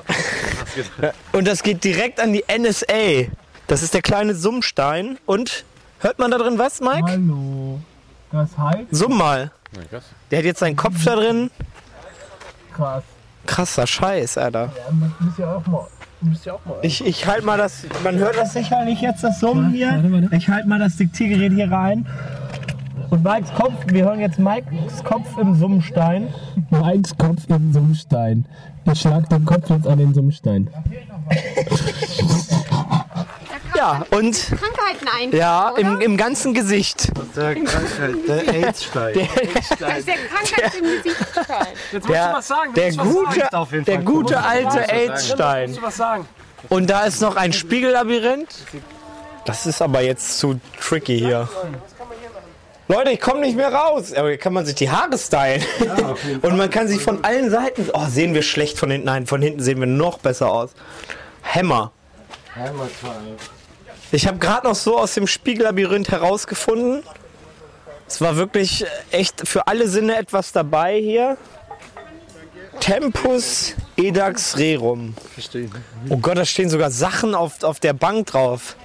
Und 1.32 1.46
das 1.46 1.62
geht 1.62 1.82
direkt 1.84 2.20
an 2.20 2.34
die 2.34 2.44
NSA. 2.46 3.32
Das 3.66 3.82
ist 3.82 3.94
der 3.94 4.02
kleine 4.02 4.34
Summstein. 4.34 5.18
Und 5.24 5.64
hört 6.00 6.18
man 6.18 6.30
da 6.30 6.36
drin 6.36 6.58
was, 6.58 6.82
Mike? 6.82 7.10
Hallo. 7.10 7.80
Das 8.30 8.50
heißt 8.58 8.88
Summ 8.90 9.16
mal. 9.16 9.52
Der 10.30 10.40
hat 10.40 10.44
jetzt 10.44 10.60
seinen 10.60 10.76
Kopf 10.76 11.02
da 11.02 11.16
drin. 11.16 11.50
krass. 12.74 13.04
Krasser 13.46 13.86
Scheiß, 13.86 14.36
Alter. 14.36 14.70
Ja, 14.76 14.92
müsst 15.18 15.38
ihr 15.38 15.48
auch 15.48 15.66
mal. 15.66 15.86
Mal. 16.22 16.58
Ich, 16.82 17.04
ich 17.04 17.26
halte 17.26 17.44
mal 17.44 17.58
das. 17.58 17.84
Man 18.04 18.16
hört 18.16 18.36
das 18.36 18.52
sicherlich 18.52 19.00
jetzt, 19.00 19.24
das 19.24 19.40
Summen 19.40 19.72
hier. 19.72 20.02
Ich 20.32 20.48
halte 20.48 20.68
mal 20.68 20.78
das 20.78 20.96
Diktiergerät 20.96 21.52
hier 21.52 21.70
rein. 21.70 22.06
Und 23.10 23.24
Mikes 23.24 23.52
Kopf, 23.52 23.74
wir 23.88 24.04
hören 24.04 24.20
jetzt 24.20 24.38
Mikes 24.38 25.04
Kopf 25.04 25.36
im 25.38 25.54
Summstein. 25.54 26.28
Mikes 26.70 27.16
Kopf 27.18 27.44
im 27.48 27.72
Summstein. 27.72 28.46
Ich 28.90 29.00
schlag 29.00 29.28
den 29.28 29.44
Kopf 29.44 29.68
jetzt 29.68 29.86
an 29.86 29.98
den 29.98 30.14
Summstein. 30.14 30.70
Ja, 33.82 34.06
und 34.10 34.46
Krankheiten 34.46 35.08
ein. 35.18 35.32
ja, 35.32 35.74
im, 35.76 36.00
im 36.00 36.16
ganzen 36.16 36.54
Gesicht. 36.54 37.08
Der 37.34 37.48
AIDS-Stein. 38.54 39.28
Das 39.80 39.98
ist 39.98 40.06
der 40.06 40.14
Krankheit 40.14 40.74
im 40.78 40.84
Gesichtsstein. 40.84 41.66
Jetzt 41.90 42.06
musst 42.06 42.08
Der, 42.08 42.28
du 42.28 42.34
was 42.36 42.46
sagen. 42.46 42.74
der 42.74 42.92
gute, 42.92 43.48
jeden 43.72 43.84
der 43.84 43.98
gute 43.98 44.40
alte 44.40 44.70
sagen. 44.70 44.90
AIDS-Stein. 44.90 45.78
Sagen. 45.90 46.28
Und 46.68 46.90
da 46.90 47.00
ist 47.06 47.20
noch 47.20 47.34
ein 47.34 47.52
Spiegellabyrinth. 47.52 48.54
Das 49.46 49.66
ist 49.66 49.82
aber 49.82 50.00
jetzt 50.02 50.38
zu 50.38 50.60
tricky 50.80 51.18
hier. 51.18 51.48
Leute, 52.86 53.10
ich 53.10 53.20
komme 53.20 53.40
nicht 53.40 53.56
mehr 53.56 53.74
raus. 53.74 54.12
Aber 54.12 54.28
hier 54.28 54.38
kann 54.38 54.52
man 54.52 54.64
sich 54.64 54.76
die 54.76 54.90
Haare 54.90 55.18
stylen. 55.18 55.64
Und 56.42 56.56
man 56.56 56.70
kann 56.70 56.86
sich 56.86 57.00
von 57.00 57.24
allen 57.24 57.50
Seiten. 57.50 57.90
Oh, 57.94 58.06
sehen 58.08 58.32
wir 58.32 58.42
schlecht 58.42 58.78
von 58.78 58.92
hinten. 58.92 59.06
Nein, 59.06 59.26
von 59.26 59.42
hinten 59.42 59.60
sehen 59.60 59.80
wir 59.80 59.88
noch 59.88 60.18
besser 60.18 60.52
aus. 60.52 60.70
Hammer. 61.42 61.90
Ich 64.14 64.26
habe 64.26 64.38
gerade 64.38 64.66
noch 64.66 64.74
so 64.74 64.98
aus 64.98 65.14
dem 65.14 65.26
Spiegellabyrinth 65.26 66.10
herausgefunden. 66.10 67.02
Es 68.06 68.20
war 68.20 68.36
wirklich 68.36 68.84
echt 69.10 69.48
für 69.48 69.66
alle 69.66 69.88
Sinne 69.88 70.16
etwas 70.16 70.52
dabei 70.52 71.00
hier. 71.00 71.38
Tempus 72.78 73.74
edax 73.96 74.58
rerum. 74.58 75.14
Oh 76.10 76.18
Gott, 76.18 76.36
da 76.36 76.44
stehen 76.44 76.68
sogar 76.68 76.90
Sachen 76.90 77.34
auf, 77.34 77.62
auf 77.64 77.80
der 77.80 77.94
Bank 77.94 78.26
drauf. 78.26 78.76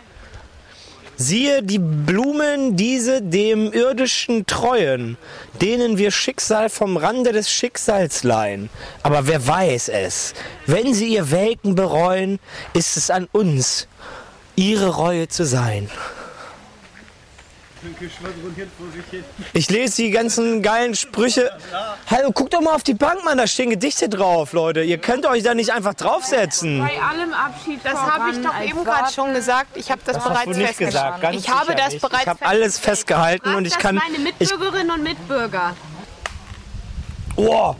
Siehe 1.17 1.61
die 1.63 1.79
Blumen, 1.79 2.77
diese 2.77 3.21
dem 3.21 3.73
irdischen 3.73 4.45
treuen, 4.45 5.17
denen 5.61 5.97
wir 5.97 6.11
Schicksal 6.11 6.69
vom 6.69 6.95
Rande 6.95 7.33
des 7.33 7.51
Schicksals 7.51 8.23
leihen. 8.23 8.69
Aber 9.03 9.27
wer 9.27 9.45
weiß 9.45 9.89
es? 9.89 10.35
Wenn 10.67 10.93
sie 10.93 11.07
ihr 11.07 11.31
Welken 11.31 11.73
bereuen, 11.73 12.39
ist 12.73 12.95
es 12.95 13.09
an 13.09 13.27
uns, 13.31 13.87
ihre 14.57 14.89
Reue 14.89 15.27
zu 15.29 15.45
sein. 15.45 15.89
Ich 19.53 19.69
lese 19.69 20.01
die 20.01 20.09
ganzen 20.09 20.63
geilen 20.63 20.95
Sprüche. 20.95 21.51
Hallo, 22.09 22.31
guckt 22.31 22.53
doch 22.55 22.59
mal 22.61 22.73
auf 22.73 22.81
die 22.83 22.95
Bank, 22.95 23.23
Mann, 23.23 23.37
da 23.37 23.45
stehen 23.45 23.69
Gedichte 23.69 24.09
drauf, 24.09 24.51
Leute. 24.51 24.81
Ihr 24.81 24.97
könnt 24.97 25.25
euch 25.27 25.43
da 25.43 25.53
nicht 25.53 25.71
einfach 25.71 25.93
draufsetzen. 25.93 26.79
Bei 26.79 26.99
allem 26.99 27.31
Abschied 27.33 27.79
Das 27.83 27.93
habe 27.93 28.31
ich 28.31 28.41
doch 28.43 28.59
eben 28.61 28.83
gerade 28.83 29.13
schon 29.13 29.33
gesagt. 29.33 29.77
Ich 29.77 29.91
habe 29.91 30.01
das, 30.03 30.15
Das 30.15 30.25
hast 30.25 30.33
bereits 30.33 30.45
du 30.45 30.57
nicht 30.57 30.67
festgehalten. 30.67 30.91
gesagt, 30.91 31.21
ganz 31.21 31.37
ich 31.37 31.49
habe 31.49 31.75
das 31.75 31.93
nicht. 31.93 32.01
bereits 32.01 32.21
Ich 32.23 32.27
habe 32.27 32.45
alles 32.45 32.79
festgehalten 32.79 33.55
und 33.55 33.65
ich 33.65 33.73
das 33.73 33.81
kann. 33.81 33.95
meine 33.95 34.15
Ich, 34.39 34.49
Mitbürgerinnen 34.49 34.91
und 34.91 35.03
Mitbürger. 35.03 35.75
oh. 37.35 37.75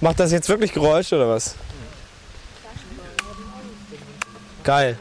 Macht 0.00 0.20
das 0.20 0.30
jetzt 0.32 0.48
wirklich 0.50 0.70
Geräusche 0.72 1.16
oder 1.16 1.30
was? 1.30 1.54
Geil. 4.62 4.98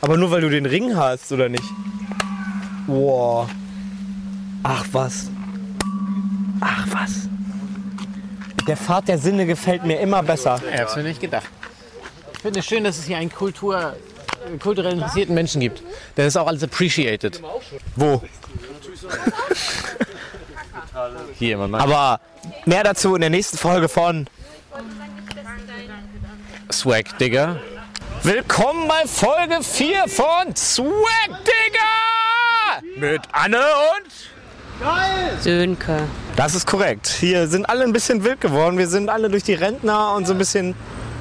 Aber 0.00 0.16
nur 0.16 0.30
weil 0.30 0.40
du 0.40 0.50
den 0.50 0.66
Ring 0.66 0.96
hast, 0.96 1.30
oder 1.32 1.48
nicht? 1.48 1.64
Wow. 2.86 3.48
Ach 4.62 4.84
was. 4.92 5.30
Ach 6.60 6.86
was. 6.90 7.28
Der 8.66 8.76
Pfad 8.76 9.08
der 9.08 9.18
Sinne 9.18 9.46
gefällt 9.46 9.84
mir 9.84 10.00
immer 10.00 10.22
besser. 10.22 10.60
Ich 10.72 10.80
hab's 10.80 10.96
mir 10.96 11.02
nicht 11.02 11.20
gedacht. 11.20 11.46
Ich 12.34 12.40
finde 12.40 12.60
es 12.60 12.66
schön, 12.66 12.84
dass 12.84 12.98
es 12.98 13.04
hier 13.04 13.18
einen 13.18 13.32
Kultur, 13.32 13.94
kulturell 14.60 14.94
interessierten 14.94 15.34
Menschen 15.34 15.60
gibt. 15.60 15.82
Der 16.16 16.26
ist 16.26 16.36
auch 16.36 16.46
alles 16.46 16.62
appreciated. 16.62 17.42
Wo? 17.96 18.22
Hier 21.38 21.54
immer 21.54 21.68
mal. 21.68 21.80
Aber 21.80 22.20
mehr 22.64 22.84
dazu 22.84 23.14
in 23.14 23.20
der 23.20 23.30
nächsten 23.30 23.58
Folge 23.58 23.88
von 23.88 24.26
Swag, 26.72 27.18
Digger. 27.18 27.60
Willkommen 28.22 28.86
bei 28.86 29.06
Folge 29.06 29.62
4 29.62 30.06
von 30.06 30.54
Swag 30.54 30.84
Digger! 31.42 32.82
Mit 32.98 33.22
Anne 33.32 33.56
und. 33.56 35.42
Sönke. 35.42 36.00
Das 36.36 36.54
ist 36.54 36.66
korrekt. 36.66 37.08
Hier 37.08 37.48
sind 37.48 37.66
alle 37.70 37.84
ein 37.84 37.94
bisschen 37.94 38.22
wild 38.22 38.42
geworden. 38.42 38.76
Wir 38.76 38.88
sind 38.88 39.08
alle 39.08 39.30
durch 39.30 39.44
die 39.44 39.54
Rentner 39.54 40.12
und 40.12 40.26
so 40.26 40.34
ein 40.34 40.38
bisschen 40.38 40.74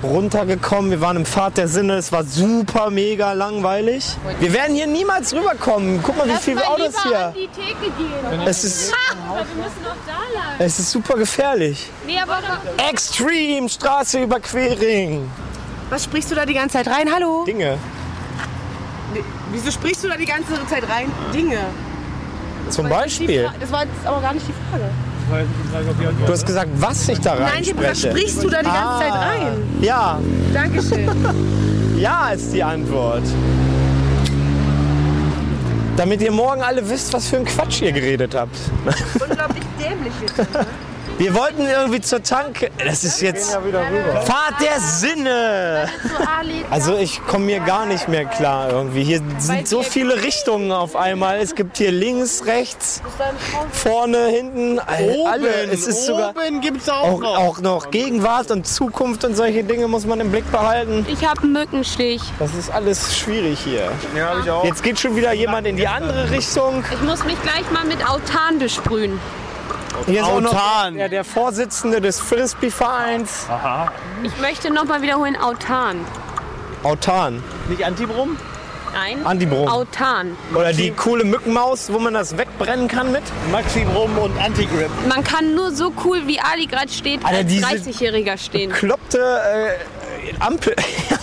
runtergekommen. 0.04 0.92
Wir 0.92 1.00
waren 1.00 1.16
im 1.16 1.26
Pfad 1.26 1.56
der 1.56 1.70
Sinne. 1.70 1.94
Es 1.96 2.12
war 2.12 2.26
super 2.26 2.90
mega 2.90 3.32
langweilig. 3.32 4.18
Wir 4.42 4.52
werden 4.52 4.76
hier 4.76 4.88
niemals 4.88 5.34
rüberkommen. 5.34 6.02
Guck 6.04 6.18
mal, 6.18 6.28
wie 6.28 6.36
viele 6.36 6.68
Autos 6.68 7.02
hier. 7.04 7.34
Es 8.46 8.66
ist, 8.66 8.92
lang. 8.92 9.46
es 10.60 10.80
ist 10.80 10.92
super 10.92 11.16
gefährlich. 11.16 11.90
Nee, 12.06 12.20
aber 12.20 12.40
Extreme 12.90 13.70
Straße 13.70 14.22
überquering. 14.22 15.30
Was 15.90 16.04
sprichst 16.04 16.30
du 16.30 16.36
da 16.36 16.46
die 16.46 16.54
ganze 16.54 16.78
Zeit 16.78 16.88
rein? 16.88 17.08
Hallo? 17.14 17.44
Dinge. 17.46 17.78
Wieso 19.52 19.72
sprichst 19.72 20.04
du 20.04 20.08
da 20.08 20.18
die 20.18 20.26
ganze 20.26 20.54
Zeit 20.68 20.84
rein? 20.88 21.12
Dinge. 21.34 21.58
Zum 22.70 22.88
Das 22.88 22.98
die 22.98 23.26
Beispiel. 23.26 23.50
Das 23.60 23.72
war 23.72 23.84
jetzt 23.84 24.06
aber 24.06 24.22
gar 24.22 24.34
nicht 24.34 24.48
die 24.48 24.54
Frage. 24.70 24.90
Du 26.26 26.32
hast 26.32 26.46
gesagt, 26.46 26.70
was 26.76 27.08
ich 27.08 27.20
da 27.20 27.36
Nein, 27.36 27.62
ich 27.62 27.70
hab 27.70 27.78
gesagt, 27.78 27.98
sprichst 27.98 28.44
du 28.44 28.50
da 28.50 28.60
die 28.60 28.66
ganze 28.66 29.00
Zeit 29.00 29.14
rein? 29.14 29.80
Ja, 29.82 30.20
Dankeschön. 30.54 31.10
ja 31.98 32.30
ist 32.30 32.54
die 32.54 32.64
Antwort. 32.64 33.24
Damit 35.98 36.22
ihr 36.22 36.32
morgen 36.32 36.62
alle 36.62 36.88
wisst, 36.88 37.12
was 37.14 37.28
für 37.28 37.38
ein 37.38 37.46
Quatsch 37.46 37.82
ihr 37.82 37.92
geredet 37.92 38.34
habt. 38.34 38.56
Unglaublich 39.20 39.64
dämlich 39.80 40.14
jetzt. 40.22 40.54
ne? 40.54 40.66
Wir 41.20 41.36
wollten 41.36 41.68
irgendwie 41.68 42.00
zur 42.00 42.24
Tanke. 42.24 42.72
Das 42.84 43.04
ist 43.04 43.20
jetzt 43.22 43.52
Fahrt 43.52 44.62
der 44.62 44.80
Sinne. 44.80 45.90
Also 46.72 46.96
ich 46.96 47.22
komme 47.28 47.44
mir 47.46 47.60
gar 47.60 47.86
nicht 47.86 48.08
mehr 48.08 48.24
klar 48.24 48.70
irgendwie. 48.72 49.04
Hier 49.04 49.22
sind 49.38 49.68
so 49.68 49.84
viele 49.84 50.24
Richtungen 50.24 50.72
auf 50.72 50.96
einmal. 50.96 51.40
Es 51.40 51.56
gibt 51.56 51.76
hier 51.78 51.92
links, 51.92 52.44
rechts, 52.46 53.02
vorne, 53.74 54.28
hinten, 54.28 54.80
all- 54.80 55.26
alle. 55.30 55.50
Es 55.70 55.88
ist 55.88 56.06
sogar 56.06 56.30
Oben 56.30 56.62
gibt's 56.62 56.88
auch, 56.88 57.04
auch, 57.04 57.20
noch. 57.20 57.38
auch 57.38 57.60
noch 57.60 57.92
Gegenwart 57.92 58.50
und 58.52 58.66
Zukunft 58.66 59.26
und 59.26 59.36
solche 59.36 59.66
Dinge 59.66 59.90
muss 59.90 60.06
man 60.06 60.22
im 60.22 60.32
Blick 60.32 60.50
behalten. 60.54 61.06
Ich 61.10 61.28
habe 61.28 61.42
einen 61.42 61.52
Mückenstich. 61.52 62.22
Das 62.40 62.54
ist 62.56 62.72
alles 62.72 63.18
schwierig 63.18 63.60
hier. 63.60 63.92
Ja, 64.16 64.30
hab 64.36 64.44
ich 64.46 64.50
auch. 64.50 64.64
Jetzt 64.64 64.84
geht 64.84 64.98
schon 64.98 65.18
wieder 65.18 65.34
jemand 65.34 65.68
in 65.68 65.76
die 65.76 65.88
andere 65.88 66.30
Richtung. 66.32 66.82
Ich 66.94 67.02
muss 67.02 67.26
mich 67.26 67.42
gleich 67.44 67.70
mal 67.74 67.84
mit 67.84 68.08
Autan 68.10 68.58
besprühen. 68.58 69.20
Hier 70.06 70.22
ist 70.22 70.28
auch 70.28 70.42
noch 70.42 70.92
der, 70.94 71.10
der 71.10 71.24
Vorsitzende 71.24 72.02
des 72.02 72.20
Frisbee-Vereins. 72.20 73.48
Ich 74.24 74.38
möchte 74.40 74.72
nochmal 74.72 75.02
wiederholen, 75.02 75.36
Autan. 75.36 76.06
Autan. 76.84 77.44
Nicht 77.68 77.84
Antibrum? 77.84 78.38
Nein. 78.94 79.24
Antibrom. 79.26 79.68
Autan. 79.68 80.36
Oder 80.56 80.74
die 80.74 80.92
coole 80.92 81.24
Mückenmaus, 81.24 81.92
wo 81.94 82.00
man 82.00 82.14
das 82.16 82.38
wegbrennen 82.38 82.88
kann 82.88 83.12
mit. 83.12 83.22
Maxibrum 83.52 84.18
und 84.18 84.36
Antigrip. 84.40 84.90
Man 85.08 85.24
kann 85.24 85.54
nur 85.54 85.72
so 85.72 85.92
cool, 86.04 86.26
wie 86.26 86.40
Ali 86.40 86.66
gerade 86.66 86.90
steht, 86.92 87.24
Alter, 87.24 87.38
als 87.38 87.48
diese- 87.48 87.66
30-Jähriger 87.68 88.38
stehen. 88.38 88.72
Kloppte 88.72 89.20
äh, 89.20 90.34
Ampel. 90.40 90.76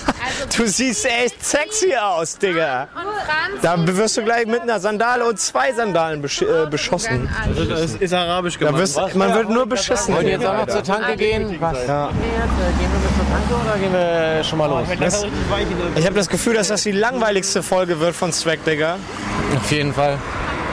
du 0.56 0.66
siehst 0.66 1.04
echt 1.06 1.44
sexy 1.44 1.94
aus, 1.94 2.38
Digga. 2.38 2.88
Da 3.62 3.76
wirst 3.86 4.16
du 4.16 4.22
gleich 4.24 4.46
mit 4.46 4.60
einer 4.62 4.80
Sandale 4.80 5.24
und 5.24 5.38
zwei 5.38 5.72
Sandalen 5.72 6.22
besch 6.22 6.42
äh, 6.42 6.66
beschossen. 6.70 7.28
Das 7.68 7.94
ist 7.94 8.12
arabisch 8.12 8.58
Da 8.58 8.66
gemacht. 8.66 8.82
wirst, 8.82 9.14
man 9.14 9.34
wird 9.34 9.48
nur 9.50 9.66
beschissen. 9.66 10.14
Wollen 10.14 10.26
wir 10.26 10.32
jetzt 10.32 10.46
auch 10.46 10.56
noch 10.56 10.66
zur 10.66 10.82
Tanke 10.82 11.16
gehen? 11.16 11.56
Was? 11.60 11.86
Ja. 11.86 12.08
Gehen 12.08 12.18
wir 12.20 12.98
mit 12.98 13.16
zur 13.16 13.28
Tanke 13.28 13.68
oder 13.68 13.78
gehen 13.78 13.92
wir 13.92 14.44
schon 14.44 14.58
mal 14.58 14.66
los? 14.66 14.88
Das, 15.00 15.24
ich 15.96 16.04
habe 16.06 16.14
das 16.16 16.28
Gefühl, 16.28 16.54
dass 16.54 16.68
das 16.68 16.82
die 16.82 16.92
langweiligste 16.92 17.62
Folge 17.62 18.00
wird 18.00 18.14
von 18.14 18.32
Swag, 18.32 18.64
Digga. 18.64 18.96
Auf 19.56 19.70
jeden 19.70 19.92
Fall. 19.94 20.18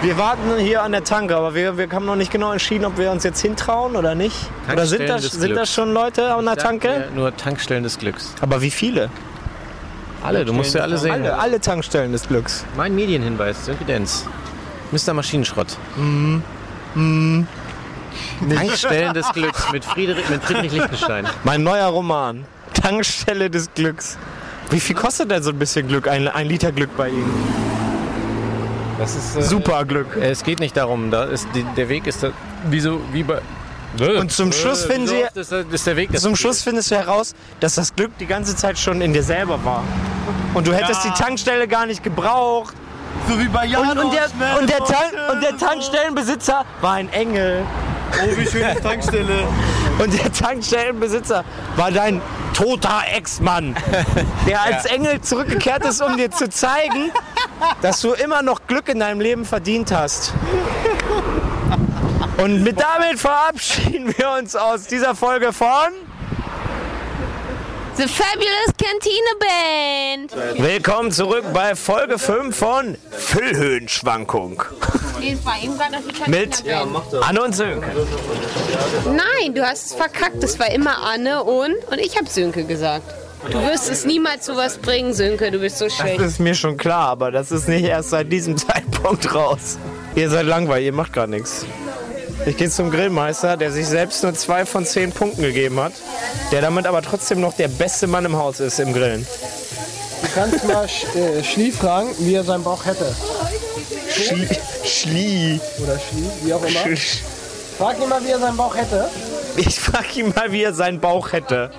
Wir 0.01 0.17
warten 0.17 0.57
hier 0.57 0.81
an 0.83 0.91
der 0.91 1.05
Tanke, 1.05 1.33
aber 1.33 1.55
wir, 1.55 1.77
wir 1.77 1.89
haben 1.89 2.05
noch 2.05 2.17
nicht 2.17 2.29
genau 2.31 2.51
entschieden, 2.51 2.83
ob 2.83 2.97
wir 2.97 3.09
uns 3.09 3.23
jetzt 3.23 3.39
hintrauen 3.41 3.95
oder 3.95 4.15
nicht. 4.15 4.35
Oder 4.69 4.85
sind 4.85 5.07
Tankstellen 5.07 5.07
das, 5.07 5.31
sind 5.31 5.41
das 5.41 5.49
Glücks. 5.55 5.73
schon 5.73 5.93
Leute 5.93 6.33
an 6.33 6.43
der 6.43 6.57
Tanke? 6.57 7.07
Nur 7.15 7.35
Tankstellen 7.37 7.83
des 7.83 7.97
Glücks. 7.99 8.33
Aber 8.41 8.61
wie 8.61 8.71
viele? 8.71 9.09
Alle, 10.23 10.45
du 10.45 10.53
musst 10.53 10.73
ja 10.73 10.81
alle 10.81 10.97
sehen. 10.97 11.11
Alle, 11.11 11.37
alle 11.37 11.59
Tankstellen 11.59 12.11
des 12.11 12.27
Glücks. 12.27 12.65
Mein 12.77 12.95
Medienhinweis, 12.95 13.67
Evidenz. 13.67 14.25
Mr. 14.91 15.13
Maschinenschrott. 15.13 15.77
Tankstellen 18.55 19.13
des 19.13 19.31
Glücks 19.33 19.71
mit 19.71 19.83
Friedrich, 19.83 20.29
mit 20.29 20.43
Friedrich 20.43 20.71
Lichtenstein. 20.71 21.27
Mein 21.43 21.63
neuer 21.63 21.87
Roman. 21.87 22.45
Tankstelle 22.73 23.49
des 23.49 23.73
Glücks. 23.73 24.17
Wie 24.69 24.79
viel 24.79 24.95
kostet 24.95 25.31
denn 25.31 25.43
so 25.43 25.51
ein 25.51 25.59
bisschen 25.59 25.87
Glück, 25.87 26.07
ein, 26.07 26.27
ein 26.27 26.47
Liter 26.47 26.71
Glück 26.71 26.95
bei 26.95 27.09
Ihnen? 27.09 27.31
Das 28.97 29.15
ist, 29.15 29.35
äh, 29.35 29.41
Super 29.41 29.85
Glück. 29.85 30.15
Es 30.19 30.43
geht 30.43 30.59
nicht 30.59 30.77
darum, 30.77 31.11
da 31.11 31.25
ist 31.25 31.47
die, 31.53 31.63
der 31.75 31.89
Weg 31.89 32.07
ist 32.07 32.23
da, 32.23 32.31
wie 32.69 32.79
so 32.79 33.01
wie 33.11 33.23
bei 33.23 33.41
Und 33.99 34.31
zum 34.31 34.51
Schluss 34.51 34.85
finden 34.85 35.07
Sie, 35.07 35.23
das 35.35 35.51
ist, 35.51 35.87
der 35.87 35.95
Weg 35.95 36.11
das 36.11 36.23
zum. 36.23 36.35
Schluss 36.35 36.63
findest 36.63 36.89
du 36.91 36.95
heraus, 36.95 37.35
dass 37.59 37.75
das 37.75 37.95
Glück 37.95 38.11
die 38.19 38.25
ganze 38.25 38.55
Zeit 38.55 38.79
schon 38.79 39.01
in 39.01 39.13
dir 39.13 39.23
selber 39.23 39.63
war. 39.63 39.83
Und 40.53 40.67
du 40.67 40.73
hättest 40.73 41.03
Ja. 41.05 41.11
die 41.11 41.21
Tankstelle 41.23 41.67
gar 41.67 41.85
nicht 41.85 42.03
gebraucht. 42.03 42.73
So 43.29 43.39
wie 43.39 43.47
bei 43.47 43.65
Jan 43.65 43.81
Und, 43.91 43.97
und, 44.05 44.13
der, 44.13 44.25
und, 44.59 44.69
der. 44.69 44.79
Tank, 44.79 45.13
und 45.31 45.43
der 45.43 45.57
Tankstellenbesitzer 45.57 46.65
war 46.81 46.93
ein 46.93 47.11
Engel. 47.13 47.63
Oh, 48.21 48.37
wie 48.37 48.45
schön 48.45 48.63
ist 48.67 48.83
Tankstelle. 48.83 49.43
Und 49.99 50.13
der 50.13 50.31
Tankstellenbesitzer 50.31 51.43
war 51.75 51.91
dein 51.91 52.19
toter 52.53 53.01
Ex-Mann, 53.15 53.75
der 54.47 54.61
als 54.61 54.85
Engel 54.85 55.21
zurückgekehrt 55.21 55.85
ist, 55.85 56.01
um 56.01 56.17
dir 56.17 56.29
zu 56.31 56.49
zeigen, 56.49 57.11
dass 57.81 58.01
du 58.01 58.13
immer 58.13 58.41
noch 58.41 58.61
Glück 58.67 58.89
in 58.89 58.99
deinem 58.99 59.21
Leben 59.21 59.45
verdient 59.45 59.91
hast. 59.91 60.33
Und 62.43 62.61
mit 62.61 62.77
damit 62.77 63.19
verabschieden 63.19 64.13
wir 64.17 64.31
uns 64.31 64.53
aus 64.53 64.83
dieser 64.83 65.15
Folge 65.15 65.53
von 65.53 65.93
The 67.95 68.03
Fabulous 68.03 68.73
Cantina 68.77 69.31
Band. 69.39 70.61
Willkommen 70.61 71.13
zurück 71.13 71.45
bei 71.53 71.73
Folge 71.73 72.19
5 72.19 72.53
von 72.53 72.97
Füllhöhenschwankung 73.11 74.61
es 75.21 76.27
mit 76.27 76.65
Anne 77.21 77.43
und 77.43 77.55
Sönke. 77.55 77.87
Nein, 79.05 79.55
du 79.55 79.65
hast 79.65 79.85
es 79.85 79.93
verkackt. 79.93 80.43
Das 80.43 80.59
war 80.59 80.69
immer 80.69 80.97
Anne 80.97 81.45
und 81.45 81.75
und 81.89 81.97
ich 81.97 82.17
habe 82.17 82.29
Sönke 82.29 82.65
gesagt. 82.65 83.05
Du 83.49 83.61
wirst 83.61 83.89
es 83.89 84.03
niemals 84.03 84.43
zu 84.43 84.57
was 84.57 84.79
bringen, 84.79 85.13
Sönke. 85.13 85.49
Du 85.49 85.59
bist 85.59 85.77
so 85.77 85.85
Das 85.85 85.95
schlecht. 85.95 86.19
ist 86.19 86.39
mir 86.39 86.55
schon 86.55 86.75
klar, 86.75 87.07
aber 87.07 87.31
das 87.31 87.53
ist 87.53 87.69
nicht 87.69 87.85
erst 87.85 88.09
seit 88.09 88.29
diesem 88.29 88.57
Zeitpunkt 88.67 89.33
raus. 89.33 89.77
Ihr 90.15 90.29
seid 90.29 90.45
langweilig, 90.45 90.87
ihr 90.87 90.93
macht 90.93 91.13
gar 91.13 91.27
nichts. 91.27 91.65
Ich 92.45 92.57
gehe 92.57 92.69
zum 92.69 92.91
Grillmeister, 92.91 93.57
der 93.57 93.71
sich 93.71 93.87
selbst 93.87 94.23
nur 94.23 94.33
zwei 94.33 94.65
von 94.65 94.85
zehn 94.85 95.11
Punkten 95.11 95.41
gegeben 95.41 95.79
hat, 95.79 95.93
der 96.51 96.61
damit 96.61 96.85
aber 96.87 97.01
trotzdem 97.01 97.39
noch 97.41 97.53
der 97.53 97.67
beste 97.67 98.07
Mann 98.07 98.25
im 98.25 98.35
Haus 98.35 98.59
ist 98.59 98.79
im 98.79 98.93
Grillen. 98.93 99.25
Du 100.21 100.27
kannst 100.35 100.65
mal 100.67 100.87
Sch 100.87 101.05
äh, 101.15 101.43
Schlie 101.43 101.71
fragen, 101.71 102.09
wie 102.19 102.33
er 102.35 102.43
seinen 102.43 102.63
Bauch 102.63 102.85
hätte. 102.85 103.13
Schlie. 104.09 104.47
Schlie. 104.83 105.59
Oder 105.81 105.99
Schlie, 105.99 106.29
wie 106.43 106.53
auch 106.53 106.63
immer. 106.63 106.79
Sch- 106.95 107.19
Frag 107.77 107.99
ihn 107.99 108.07
mal, 108.09 108.23
wie 108.23 108.29
er 108.29 108.39
seinen 108.39 108.55
Bauch 108.57 108.75
hätte. 108.75 109.09
Ich 109.57 109.79
frag 109.79 110.15
ihn 110.15 110.33
mal, 110.35 110.51
wie 110.51 110.63
er 110.63 110.73
seinen 110.73 110.99
Bauch 110.99 111.31
hätte. 111.31 111.71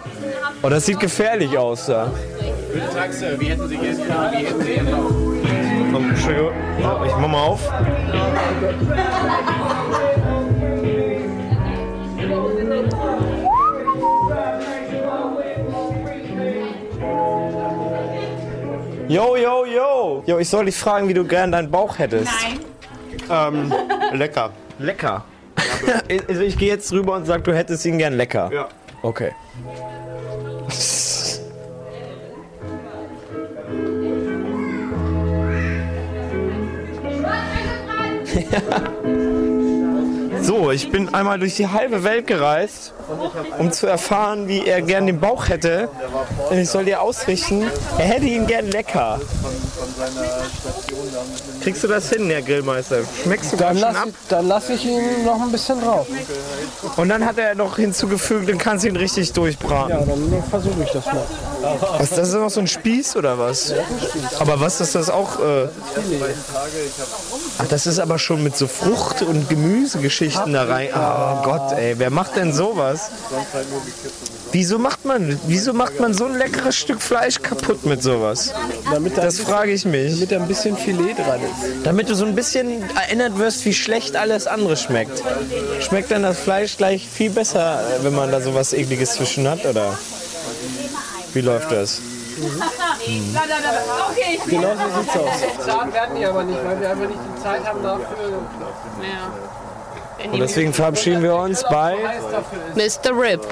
Oh, 0.63 0.69
das 0.69 0.87
sieht 0.87 1.01
gefährlich 1.01 1.57
aus 1.57 1.87
da. 1.87 2.11
Wie 3.39 3.47
hätten 3.47 3.69
Sie 3.69 3.77
gehen 3.77 3.99
Wie 3.99 4.45
hätten 4.47 4.63
Sie 4.63 4.81
Komm, 5.93 6.11
Entschuldigung. 6.11 6.53
Oh, 6.83 7.05
ich 7.05 7.13
mach 7.17 7.29
mal 7.29 7.43
auf. 7.43 7.61
Yo, 20.27 20.39
ich 20.39 20.49
soll 20.49 20.65
dich 20.65 20.77
fragen, 20.77 21.09
wie 21.09 21.15
du 21.15 21.25
gern 21.25 21.53
deinen 21.53 21.71
Bauch 21.71 21.99
hättest. 21.99 22.33
Ähm, 23.31 23.73
lecker. 24.13 24.51
Lecker. 24.79 25.25
also 26.29 26.41
ich 26.41 26.57
gehe 26.57 26.69
jetzt 26.69 26.91
rüber 26.93 27.15
und 27.15 27.27
sag, 27.27 27.45
du 27.45 27.55
hättest 27.55 27.85
ihn 27.85 27.99
gern 27.99 28.15
lecker. 28.15 28.51
Ja. 28.53 28.69
Okay. 29.03 29.33
So, 40.45 40.71
ich 40.71 40.91
bin 40.91 41.15
einmal 41.15 41.39
durch 41.39 41.57
die 41.57 41.69
halbe 41.69 42.05
Welt 42.05 42.27
gereist, 42.27 42.93
um 43.59 43.73
zu 43.73 43.87
erfahren, 43.87 44.47
wie 44.47 44.67
er 44.67 44.83
gern 44.83 45.07
den 45.07 45.19
Bauch 45.19 45.49
hätte. 45.49 45.89
Und 46.51 46.59
ich 46.59 46.69
soll 46.69 46.85
dir 46.85 47.01
ausrichten, 47.01 47.63
er 47.97 48.05
hätte 48.05 48.27
ihn 48.27 48.47
gern 48.47 48.71
lecker. 48.71 49.23
Kriegst 51.63 51.83
du 51.85 51.89
das 51.89 52.09
hin, 52.11 52.29
Herr 52.31 52.43
Grillmeister? 52.43 52.99
Schmeckst 53.23 53.53
du 53.53 53.57
Dann 53.57 53.79
lass, 53.79 53.97
ab? 53.97 54.09
dann 54.29 54.49
lass 54.49 54.69
ich 54.71 54.85
ihn 54.85 55.25
noch 55.25 55.41
ein 55.41 55.51
bisschen 55.53 55.81
drauf. 55.81 56.07
Und 56.97 57.09
dann 57.09 57.25
hat 57.25 57.39
er 57.39 57.55
noch 57.55 57.77
hinzugefügt, 57.77 58.49
dann 58.49 58.59
kannst 58.59 58.85
du 58.85 58.89
ihn 58.89 58.97
richtig 58.97 59.33
durchbraten. 59.33 59.91
Ja, 59.91 60.05
dann 60.05 60.43
versuche 60.51 60.83
ich 60.83 60.91
das 60.91 61.07
mal. 61.07 61.23
Was, 61.99 62.11
das 62.11 62.29
ist 62.29 62.35
noch 62.35 62.51
so 62.51 62.61
ein 62.61 62.67
Spieß 62.67 63.17
oder 63.17 63.39
was? 63.39 63.73
Aber 64.39 64.61
was 64.61 64.81
ist 64.81 64.95
das 64.95 65.09
auch? 65.11 65.41
Äh 65.41 65.69
Ach, 67.59 67.67
das 67.69 67.87
ist 67.87 67.99
aber 67.99 68.19
schon 68.19 68.43
mit 68.43 68.57
so 68.57 68.67
Frucht- 68.67 69.23
und 69.23 69.49
Gemüsegeschichten 69.49 70.53
da 70.53 70.65
rein. 70.65 70.89
Oh 70.95 71.43
Gott, 71.43 71.73
ey, 71.73 71.95
wer 71.99 72.11
macht 72.11 72.37
denn 72.37 72.53
sowas? 72.53 73.11
Wieso 74.55 74.79
macht 74.79 75.05
man, 75.05 75.37
wieso 75.49 75.73
macht 75.73 75.99
man 75.99 76.15
so 76.15 76.27
ein 76.27 76.39
leckeres 76.39 76.77
Stück 76.77 77.03
Fleisch 77.03 77.43
kaputt 77.43 77.85
mit 77.85 78.05
sowas? 78.05 78.55
Damit, 78.89 79.19
da, 79.19 79.23
Das 79.23 79.41
frage 79.41 79.73
ich 79.73 79.85
mich. 79.85 80.13
damit 80.13 80.31
da 80.31 80.37
ein 80.37 80.47
bisschen 80.47 80.77
Filet 80.77 81.15
dran 81.15 81.41
ist. 81.41 81.85
Damit 81.85 82.09
du 82.09 82.15
so 82.15 82.25
ein 82.25 82.37
bisschen 82.37 82.89
erinnert 82.95 83.37
wirst, 83.37 83.65
wie 83.65 83.75
schlecht 83.75 84.15
alles 84.15 84.47
andere 84.47 84.77
schmeckt. 84.77 85.25
Schmeckt 85.81 86.13
dann 86.13 86.23
das 86.23 86.39
Fleisch 86.39 86.77
gleich 86.77 87.09
viel 87.09 87.31
besser, 87.31 87.83
wenn 88.03 88.15
man 88.15 88.31
da 88.31 88.41
sowas 88.41 88.73
ekliges 88.73 89.15
zwischen 89.15 89.49
hat, 89.49 89.67
oder? 89.67 89.99
Wie 91.33 91.41
läuft 91.41 91.73
das? 91.73 92.01
Da, 92.39 93.41
da, 93.41 93.57
da, 93.61 93.71
da. 93.73 94.11
Okay, 94.13 94.39
ich 94.39 94.51
Genau 94.51 94.71
so 94.71 95.01
sieht's 95.01 95.17
aus. 95.17 95.67
Zart 95.67 95.93
werden 95.93 96.17
die 96.17 96.25
aber 96.27 96.45
nicht, 96.45 96.65
weil 96.65 96.81
wir 96.81 96.91
einfach 96.91 97.09
nicht 97.09 97.19
die 97.37 97.43
Zeit 97.43 97.67
haben 97.67 97.83
dafür. 97.83 98.39
Und 100.31 100.39
deswegen 100.39 100.73
verabschieden 100.73 101.25
wir 101.25 101.35
uns 101.35 101.65
bei 101.65 101.97
Mr. 102.77 103.11
Rip. 103.21 103.45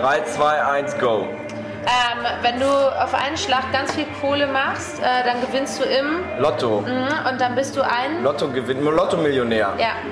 3, 0.00 0.24
2, 0.24 0.62
1, 0.64 0.98
go. 0.98 1.28
Ähm, 1.86 2.26
wenn 2.42 2.60
du 2.60 2.66
auf 2.66 3.12
einen 3.14 3.36
Schlag 3.36 3.70
ganz 3.72 3.92
viel 3.94 4.06
Kohle 4.20 4.46
machst, 4.46 4.98
äh, 5.00 5.02
dann 5.24 5.40
gewinnst 5.42 5.78
du 5.80 5.84
im 5.84 6.20
Lotto. 6.38 6.80
Mhm, 6.80 7.08
und 7.30 7.40
dann 7.40 7.54
bist 7.54 7.76
du 7.76 7.82
ein. 7.82 8.22
Lotto 8.22 8.48
gewinnt, 8.48 8.82
Lotto-Millionär. 8.82 9.74
Ja. 9.78 9.92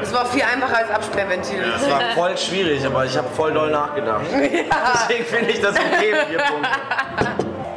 Das 0.00 0.12
war 0.14 0.26
viel 0.26 0.42
einfacher 0.42 0.76
als 0.76 0.90
Absperrventil. 0.90 1.62
Das 1.72 1.90
war 1.90 2.00
voll 2.14 2.36
schwierig, 2.36 2.84
aber 2.84 3.04
ich 3.06 3.16
habe 3.16 3.28
voll 3.30 3.52
doll 3.52 3.70
nachgedacht. 3.70 4.20
Deswegen 4.30 5.24
finde 5.24 5.50
ich 5.50 5.60
das 5.60 5.74
okay, 5.74 6.14
vier 6.28 6.38
Punkte. 6.38 6.68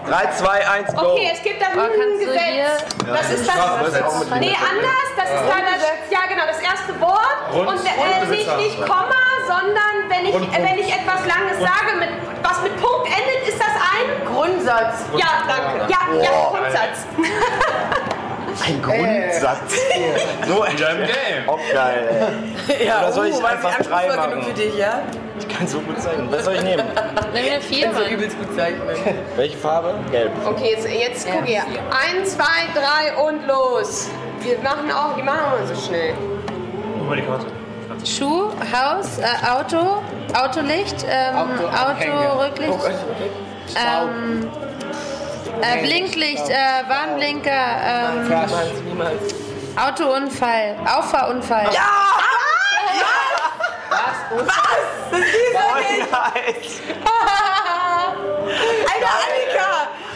3, 0.08 0.32
2, 0.32 0.68
1, 0.68 0.96
go. 0.96 1.14
Okay, 1.14 1.32
es 1.34 1.42
gibt 1.42 1.62
da 1.62 1.68
Oh, 1.76 1.80
ein 1.80 2.20
Gesetz. 2.20 2.86
Das 3.08 3.32
ist 3.32 3.48
das. 3.48 3.56
das 3.56 3.88
ist 3.94 4.04
auch 4.04 4.26
Nee, 4.40 4.54
anders. 4.54 5.10
Das 5.16 5.30
ist 5.30 5.48
da 5.48 5.56
das, 5.64 6.12
ja 6.12 6.20
genau, 6.28 6.44
das 6.46 6.60
erste 6.62 7.00
Wort. 7.02 7.38
Grund- 7.52 7.68
Und 7.70 7.86
äh, 7.86 8.26
nicht, 8.30 8.58
nicht 8.58 8.82
Komma, 8.82 9.16
sondern 9.48 9.96
wenn 10.10 10.26
ich, 10.26 10.34
äh, 10.36 10.64
wenn 10.64 10.80
ich 10.80 10.92
etwas 10.94 11.26
Langes 11.28 11.58
sage, 11.60 11.98
mit, 12.00 12.10
was 12.44 12.62
mit 12.62 12.76
Punkt 12.82 13.08
endet, 13.08 13.48
ist 13.48 13.60
das 13.60 13.76
ein 13.76 14.26
Grundsatz. 14.34 15.06
Ja, 15.16 15.44
danke. 15.48 15.92
Ja, 15.92 16.24
ja, 16.24 16.50
Grundsatz. 16.50 17.06
Ein 18.66 18.82
Grundsatz. 18.82 19.76
So 20.48 20.62
ein 20.62 20.76
Game. 20.76 21.50
Auch 21.50 21.60
geil. 21.74 22.28
Ja, 22.86 23.00
Oder 23.00 23.12
soll 23.12 23.28
ich 23.28 23.42
war 23.42 23.50
einfach 23.52 23.78
drei 23.82 24.10
anspruchsvoll 24.10 24.30
genug 24.30 24.44
machen? 24.44 24.56
für 24.56 24.62
dich, 24.62 24.78
ja? 24.78 25.02
Ich 25.40 25.48
kann 25.50 25.68
so 25.68 25.80
gut 25.80 26.00
zeichnen. 26.02 26.32
Was 26.32 26.46
soll 26.46 26.54
ich 26.56 26.62
nehmen? 26.62 26.84
Nimm 27.34 27.46
eine 27.52 27.60
vier, 27.62 27.92
So 27.92 28.00
Mann. 28.02 28.10
übelst 28.12 28.38
gut 28.38 28.56
zeichnen. 28.56 28.88
Welche 29.36 29.58
Farbe? 29.58 29.96
Gelb. 30.12 30.32
Okay, 30.46 30.76
jetzt, 30.76 30.88
jetzt 30.88 31.28
guck 31.32 31.44
hier. 31.46 31.64
Eins, 31.92 32.36
zwei, 32.36 32.68
drei 32.76 33.16
und 33.24 33.46
los. 33.48 34.10
Wir 34.42 34.60
machen 34.60 34.92
auch, 34.92 35.16
die 35.16 35.24
machen 35.24 35.40
wir 35.60 35.76
so 35.76 35.88
schnell. 35.88 36.14
Schuh, 38.06 38.52
Haus, 38.72 39.18
äh, 39.20 39.48
Auto, 39.48 40.02
Autolicht, 40.34 41.06
ähm, 41.08 41.38
Autorücklicht, 41.70 42.80
ähm, 43.76 44.50
äh, 45.62 45.82
Blinklicht, 45.82 46.50
äh, 46.50 46.84
Warnblinker, 46.88 47.52
ähm, 47.86 48.28
Niemals. 48.86 49.34
Autounfall, 49.76 50.76
Auffahrunfall. 50.86 51.70
Ja! 51.74 51.82
Alter, 58.94 59.14
Annika! 59.26 59.70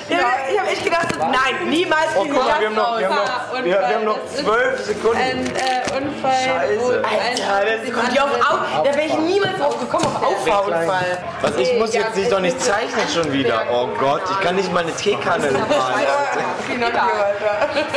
Ja, 0.09 0.37
ich 0.67 0.67
hab 0.67 0.71
echt 0.71 0.84
gedacht, 0.84 1.08
so, 1.13 1.19
nein, 1.19 1.69
niemals 1.69 2.08
Oh, 2.15 2.21
guck 2.21 2.34
wir 2.34 2.39
mal, 2.39 2.60
wir 2.60 2.67
haben 2.67 2.75
noch, 2.75 2.99
wir 2.99 3.10
haben 3.10 3.15
noch, 3.15 3.63
wir, 3.63 3.65
wir 3.65 3.95
haben 3.95 4.06
noch 4.06 4.25
zwölf 4.27 4.86
Sekunden. 4.86 5.17
Ein 5.17 5.45
äh, 5.56 5.97
Unfall. 5.97 6.32
Scheiße. 6.32 7.03
Alter, 7.03 7.65
das 7.84 7.93
kommt 7.93 8.13
die 8.13 8.19
auf 8.19 8.32
Au 8.32 8.84
Da 8.84 8.95
wäre 8.95 9.08
ich 9.08 9.17
niemals 9.17 9.58
drauf 9.58 9.80
gekommen, 9.80 10.06
auf 10.06 10.23
Auffahrunfall. 10.23 11.17
Was, 11.41 11.56
ich 11.58 11.73
muss 11.77 11.93
jetzt 11.93 12.15
nicht 12.15 12.32
doch 12.32 12.39
nicht 12.39 12.60
zeichnen 12.62 13.08
schon 13.13 13.32
wieder. 13.32 13.65
Oh 13.71 13.88
Gott, 13.99 14.21
ich 14.30 14.39
kann 14.39 14.56
nicht 14.56 14.71
mal 14.73 14.84
eine 14.84 14.93
Teekanne 14.93 15.47
Alter. 15.47 15.60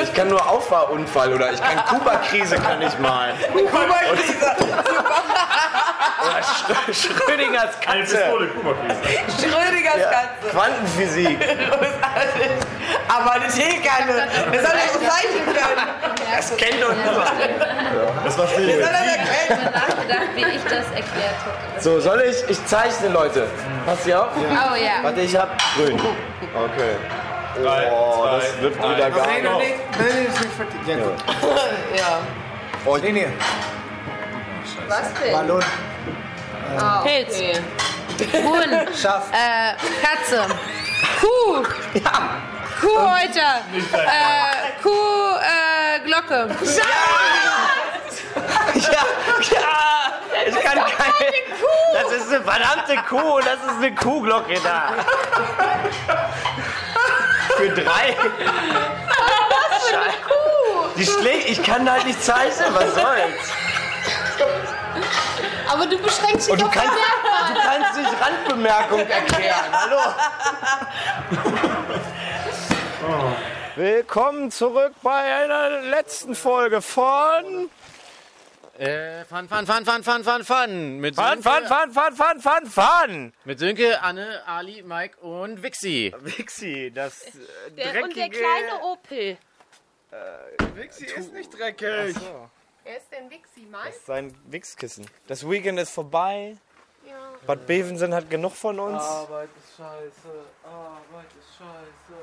Ich 0.02 0.14
kann 0.14 0.28
nur 0.28 0.48
Auffahrunfall 0.48 1.35
oder 1.35 1.52
ich 1.52 1.61
kann 1.61 1.85
Kuba-Krise 1.87 2.56
kann 2.56 2.80
ich 2.83 2.98
malen. 2.98 3.37
Kuba-Krise. 3.52 4.35
Oder 6.23 6.42
Schrö 6.42 6.92
Schrödingers 6.94 7.81
Katze. 7.81 8.16
Schrödingers 9.38 10.11
Katze. 10.11 10.51
Quantenphysik. 10.51 11.38
Aber 13.09 13.33
eine 13.33 13.49
Teekanne. 13.49 14.29
Wer 14.51 14.61
soll 14.61 14.73
das 14.73 14.92
zeichnen 14.92 15.44
können? 15.46 15.88
Das 16.35 16.57
kennt 16.57 16.83
doch 16.83 16.92
niemand. 16.94 17.31
Das 18.25 18.38
war 18.38 18.46
still. 18.49 18.66
Wer 18.68 18.85
soll 18.85 18.92
das 18.92 19.03
Ich 19.03 19.51
erkennen? 19.51 19.64
habe 19.64 19.79
nachgedacht, 19.79 20.29
wie 20.35 20.40
ich 20.57 20.62
das 20.64 20.87
erklärt 20.87 21.37
habe. 21.44 21.81
So, 21.81 22.01
soll 22.01 22.20
ich? 22.23 22.49
Ich 22.51 22.64
zeichne, 22.66 23.09
Leute. 23.09 23.46
Passt 23.87 24.07
ihr 24.07 24.20
auf? 24.23 24.29
Oh 24.37 24.75
ja. 24.77 25.03
Warte, 25.03 25.20
ich 25.20 25.37
hab 25.37 25.57
grün. 25.77 25.99
Okay. 25.99 26.96
Oh, 27.90 28.27
das 28.31 28.61
wird 28.62 28.77
wieder 28.77 29.11
gar 29.11 29.27
nicht. 29.27 29.42
nee, 29.42 29.51
nee, 29.51 29.75
nee, 29.99 30.27
ist 30.29 30.40
nicht 30.40 30.55
fertig. 30.55 30.81
Ja, 30.87 30.96
gut. 30.96 31.14
Ja. 31.99 32.18
Oh, 32.87 32.96
Nee, 32.96 33.12
nee. 33.12 33.29
Was 34.90 35.14
denn? 35.22 35.33
Ballon. 35.33 35.64
Pilz. 37.05 37.38
Huhn. 38.42 38.88
Schaf. 39.00 39.29
Äh, 39.31 39.74
Katze. 40.03 40.46
Kuh. 41.20 41.62
Kuhhäuter. 42.81 43.62
Äh, 43.92 44.83
Kuh, 44.83 45.37
äh, 45.38 46.00
Glocke. 46.05 46.48
Ja, 48.74 48.90
ja. 49.50 49.70
Ich 50.46 50.61
kann 50.61 50.79
keine. 50.79 51.33
Das 51.92 52.12
ist 52.12 52.33
eine 52.33 52.42
verdammte 52.42 52.96
Kuh 53.09 53.37
und 53.37 53.46
das 53.46 53.61
ist 53.61 53.76
eine 53.79 53.94
Kuhglocke 53.94 54.59
da. 54.64 54.92
Für 57.57 57.70
drei. 57.70 58.16
Die 60.96 61.07
schlägt. 61.07 61.48
Ich 61.48 61.62
kann 61.62 61.88
halt 61.88 62.07
nicht 62.07 62.24
zeichnen. 62.24 62.74
Was 62.74 62.94
soll's? 62.94 63.60
Aber 65.72 65.87
du 65.87 65.98
beschränkst 65.98 66.46
dich 66.46 66.52
Und 66.52 66.61
du 66.61 66.66
auf 66.66 66.72
kannst, 66.72 66.92
Merkmale. 66.94 67.54
du 67.54 67.61
kannst 67.61 67.96
nicht 67.98 68.20
Randbemerkung 68.20 69.00
erklären. 69.06 69.72
Hallo. 69.72 70.00
Willkommen 73.76 74.50
zurück 74.50 74.92
bei 75.02 75.22
einer 75.22 75.80
letzten 75.83 76.35
Folge 76.35 76.83
von 76.83 77.70
Äh, 78.78 79.24
fun, 79.26 79.48
fun, 79.48 79.66
fun, 79.66 79.85
fun, 79.85 80.02
fun, 80.02 80.24
fun, 80.24 80.44
fun. 80.44 80.98
Mit 80.98 81.14
Fun, 81.14 81.42
Sönke, 81.42 81.44
Fun, 81.68 81.68
Fun, 81.68 81.92
Fun, 81.92 82.16
Fun, 82.16 82.40
Fun, 82.40 82.66
Fun. 82.66 83.33
Mit 83.44 83.59
Sönke, 83.59 84.00
Anne, 84.02 84.40
Ali, 84.46 84.83
Mike 84.83 85.18
und 85.20 85.62
Wixi. 85.62 86.12
Wixi, 86.20 86.90
das 86.94 87.26
äh, 87.26 87.30
Der, 87.76 87.92
dreckige... 87.92 88.04
und 88.04 88.16
der 88.16 88.28
kleine 88.30 88.80
Opel. 88.83 89.37
Wixi 90.74 91.04
ist 91.04 91.33
nicht 91.33 91.56
dreckig. 91.56 92.16
Wer 92.90 92.96
ist 92.96 93.12
denn 93.12 93.31
Wixi, 93.31 93.68
Mike? 93.70 93.94
Sein 94.05 94.35
Wichskissen. 94.46 95.07
Das 95.29 95.48
Weekend 95.48 95.79
ist 95.79 95.90
vorbei. 95.90 96.57
Bad 97.46 97.64
Bevensen 97.64 98.12
hat 98.12 98.29
genug 98.29 98.53
von 98.53 98.81
uns. 98.81 99.00
Arbeit 99.00 99.48
ist 99.57 99.76
scheiße. 99.76 100.29
Arbeit 100.64 101.26
ist 101.38 101.57
scheiße. 101.57 102.18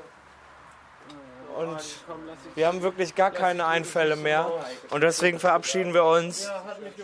Und 1.56 2.54
wir 2.54 2.66
haben 2.66 2.82
wirklich 2.82 3.14
gar 3.14 3.30
keine 3.30 3.64
Einfälle 3.64 4.16
mehr. 4.16 4.52
Und 4.90 5.00
deswegen 5.00 5.38
verabschieden 5.38 5.94
wir 5.94 6.04
uns. 6.04 6.50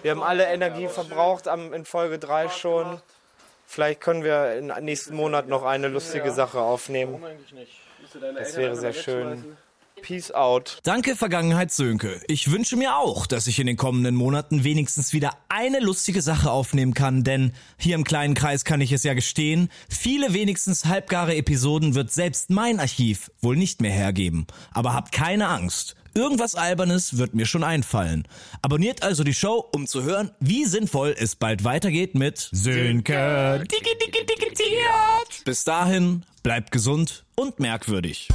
Wir 0.02 0.10
haben 0.10 0.22
alle 0.22 0.44
Energie 0.44 0.88
verbraucht 0.88 1.48
am, 1.48 1.72
in 1.72 1.86
Folge 1.86 2.18
3 2.18 2.50
schon. 2.50 3.00
Vielleicht 3.66 4.02
können 4.02 4.24
wir 4.24 4.56
im 4.56 4.84
nächsten 4.84 5.16
Monat 5.16 5.48
noch 5.48 5.64
eine 5.64 5.88
lustige 5.88 6.32
Sache 6.32 6.60
aufnehmen. 6.60 7.24
Das 8.36 8.58
wäre 8.58 8.76
sehr 8.76 8.92
schön. 8.92 9.56
Peace 10.02 10.30
out. 10.32 10.80
Danke 10.82 11.16
Vergangenheit 11.16 11.72
Sönke. 11.72 12.20
Ich 12.28 12.50
wünsche 12.50 12.76
mir 12.76 12.96
auch, 12.96 13.26
dass 13.26 13.46
ich 13.46 13.58
in 13.58 13.66
den 13.66 13.76
kommenden 13.76 14.14
Monaten 14.14 14.64
wenigstens 14.64 15.12
wieder 15.12 15.30
eine 15.48 15.80
lustige 15.80 16.20
Sache 16.20 16.50
aufnehmen 16.50 16.94
kann, 16.94 17.24
denn 17.24 17.52
hier 17.78 17.94
im 17.94 18.04
kleinen 18.04 18.34
Kreis 18.34 18.64
kann 18.64 18.80
ich 18.80 18.92
es 18.92 19.02
ja 19.02 19.14
gestehen, 19.14 19.70
viele 19.88 20.34
wenigstens 20.34 20.84
halbgare 20.84 21.36
Episoden 21.36 21.94
wird 21.94 22.12
selbst 22.12 22.50
mein 22.50 22.80
Archiv 22.80 23.30
wohl 23.40 23.56
nicht 23.56 23.80
mehr 23.80 23.92
hergeben. 23.92 24.46
Aber 24.72 24.92
habt 24.92 25.12
keine 25.12 25.48
Angst. 25.48 25.96
Irgendwas 26.16 26.54
Albernes 26.54 27.18
wird 27.18 27.34
mir 27.34 27.46
schon 27.46 27.64
einfallen. 27.64 28.28
Abonniert 28.62 29.02
also 29.02 29.24
die 29.24 29.34
Show, 29.34 29.64
um 29.72 29.86
zu 29.86 30.04
hören, 30.04 30.30
wie 30.38 30.64
sinnvoll 30.64 31.14
es 31.18 31.34
bald 31.34 31.64
weitergeht 31.64 32.14
mit 32.14 32.50
Sönke. 32.52 33.64
Bis 35.44 35.64
dahin, 35.64 36.22
bleibt 36.42 36.70
gesund 36.70 37.24
und 37.34 37.58
merkwürdig. 37.58 38.28